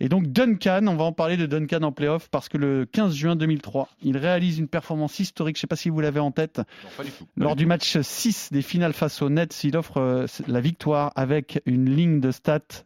[0.00, 3.14] Et donc Duncan, on va en parler de Duncan en playoff parce que le 15
[3.14, 6.30] juin 2003, il réalise une performance historique, je ne sais pas si vous l'avez en
[6.30, 7.26] tête, Non, pas du tout.
[7.36, 11.62] lors du match 6 des finales face aux Nets, il offre euh, la victoire avec
[11.66, 12.84] une ligne de stats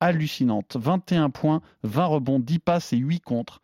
[0.00, 0.76] hallucinante.
[0.78, 3.60] 21 points, 20 rebonds, 10 passes et 8 contre.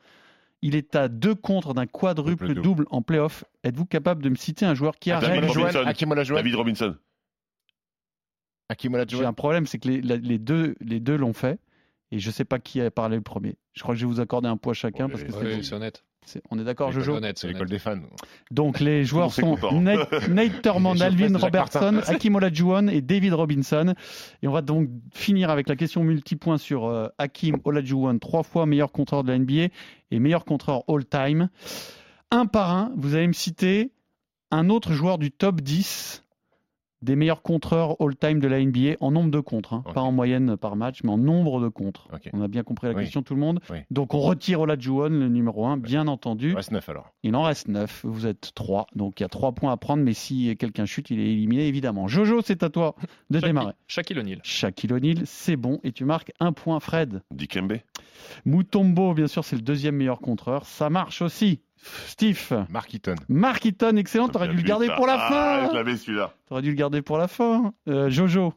[0.62, 3.44] Il est à deux contre d'un quadruple double en playoff.
[3.62, 5.82] Êtes-vous capable de me citer un joueur qui a David réalisé Robinson.
[5.86, 6.36] Hakim Olajuwon.
[6.36, 6.96] David Robinson.
[8.68, 11.60] Hakim J'ai un problème, c'est que les, la- les deux les deux l'ont fait.
[12.10, 13.56] Et je ne sais pas qui a parlé le premier.
[13.74, 15.56] Je crois que je vais vous accorder un point chacun Ouais, parce que ouais, c'est
[15.56, 16.04] Oui, c'est honnête.
[16.50, 18.00] On est d'accord, Jojo honnête, C'est l'école des fans.
[18.50, 19.80] Donc les joueurs sont content.
[19.80, 20.08] Nate,
[20.94, 22.00] J'ai Alvin Robertson.
[22.06, 23.94] Hakim Olajuwon et David Robinson.
[24.42, 28.66] Et on va donc finir avec la question multipoint sur euh, Hakim Olajuwon, trois fois
[28.66, 29.68] meilleur contreur de la NBA
[30.10, 31.48] et meilleur contreur all-time.
[32.30, 33.92] Un par un, vous allez me citer
[34.50, 36.22] un autre joueur du top 10
[37.06, 39.84] des meilleurs contreurs all-time de la NBA en nombre de contres, hein.
[39.94, 42.08] Pas en moyenne par match, mais en nombre de contres.
[42.32, 43.04] On a bien compris la Oui.
[43.04, 43.60] question, tout le monde.
[43.70, 43.78] Oui.
[43.90, 46.52] Donc on retire Olajuwon, le numéro 1, bien entendu.
[46.54, 47.12] Reste 9 alors.
[47.22, 50.02] Il en reste 9, vous êtes 3, donc il y a 3 points à prendre,
[50.02, 52.08] mais si quelqu'un chute, il est éliminé évidemment.
[52.08, 52.96] Jojo, c'est à toi
[53.30, 53.72] de démarrer.
[53.86, 54.40] Shaquille O'Neal.
[54.42, 57.22] Shaquille O'Neal, c'est bon, et tu marques un point Fred.
[57.32, 57.74] Dikembe.
[58.44, 61.60] Mutombo, bien sûr, c'est le deuxième meilleur contreur, ça marche aussi.
[62.06, 63.14] Steve, Mark Eaton.
[63.28, 65.74] Mark Eaton, excellent, t'aurais dû le garder pour la Ah, je fin.
[65.74, 66.34] l'avais celui-là.
[66.46, 67.72] T'aurais dû le garder pour la fin.
[67.88, 68.54] Euh, Jojo,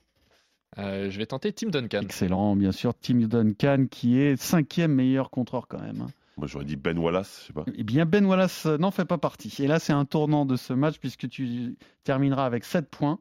[0.77, 2.01] Euh, je vais tenter Tim Duncan.
[2.01, 2.93] excellent, bien sûr.
[2.93, 6.01] Tim Duncan, qui est cinquième meilleur contreur quand même.
[6.01, 6.07] hein.
[6.37, 7.65] Moi, j'aurais dit Ben Wallace, je sais pas.
[7.75, 9.53] Eh bien, Ben Wallace euh, n'en fait pas partie.
[9.61, 13.19] Et là, c'est un tournant de ce match puisque tu termineras avec 7 points.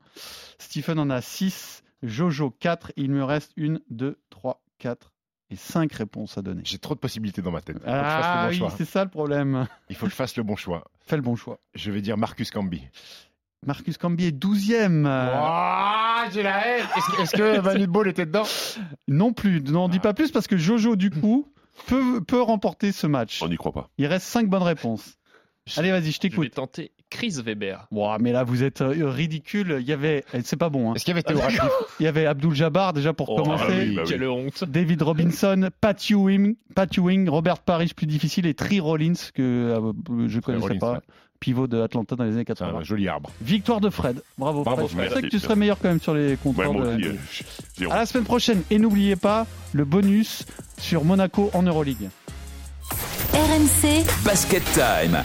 [0.59, 2.93] Stephen en a 6, Jojo 4.
[2.97, 5.12] Il me reste 1, 2, 3, 4
[5.51, 6.62] et 5 réponses à donner.
[6.64, 7.78] J'ai trop de possibilités dans ma tête.
[7.84, 9.66] Il Ah oui, c'est ça le problème.
[9.88, 10.84] Il faut que je fasse le bon choix.
[11.07, 11.59] Fais le bon choix.
[11.74, 12.86] Je vais dire Marcus Camby.
[13.66, 15.05] Marcus Camby est 12e.
[15.07, 16.86] Ah, j'ai la haine.
[17.20, 18.44] Est-ce que, Manu Ball était dedans?
[19.09, 21.49] Non plus, n'en dis pas plus parce que Jojo, du coup,
[21.86, 23.42] peut, peut remporter ce match.
[23.42, 23.90] On n'y croit pas.
[23.99, 25.18] Il reste 5 bonnes réponses.
[25.77, 26.51] Allez, vas-y, je Je vais t'écoute.
[26.55, 27.87] tenter Chris Weber.
[27.91, 29.79] Ouah, mais là, vous êtes euh, ridicule.
[29.81, 30.91] Il y avait, eh, c'est pas bon.
[30.91, 30.95] hein.
[30.95, 31.39] Est-ce qu'il y avait Théo
[32.01, 33.64] Il y avait Abdul Jabbar déjà pour Oh, commencer.
[33.66, 34.11] ah oui, bah oui.
[34.11, 34.64] Quelle honte.
[34.64, 39.93] David Robinson, Pat Ewing, Pat Ewing, Robert Parrish plus difficile et Tri Rollins que euh,
[40.29, 40.93] je connaissais Rollins, pas.
[40.95, 40.99] ouais.
[41.41, 42.79] Pivot de Atlanta dans les années C'est 80.
[42.81, 43.31] un joli arbre.
[43.41, 44.21] Victoire de Fred.
[44.39, 45.05] Bravo, Bravo, Fred.
[45.05, 46.97] Je pensais que tu serais meilleur quand même sur les Ouais, de.
[46.97, 47.07] NBA.
[47.83, 47.91] euh.
[47.91, 48.62] À la semaine prochaine.
[48.73, 50.45] Et n'oubliez pas le bonus
[50.79, 52.09] sur Monaco en Euroleague.
[53.33, 55.23] RMC Basket Time.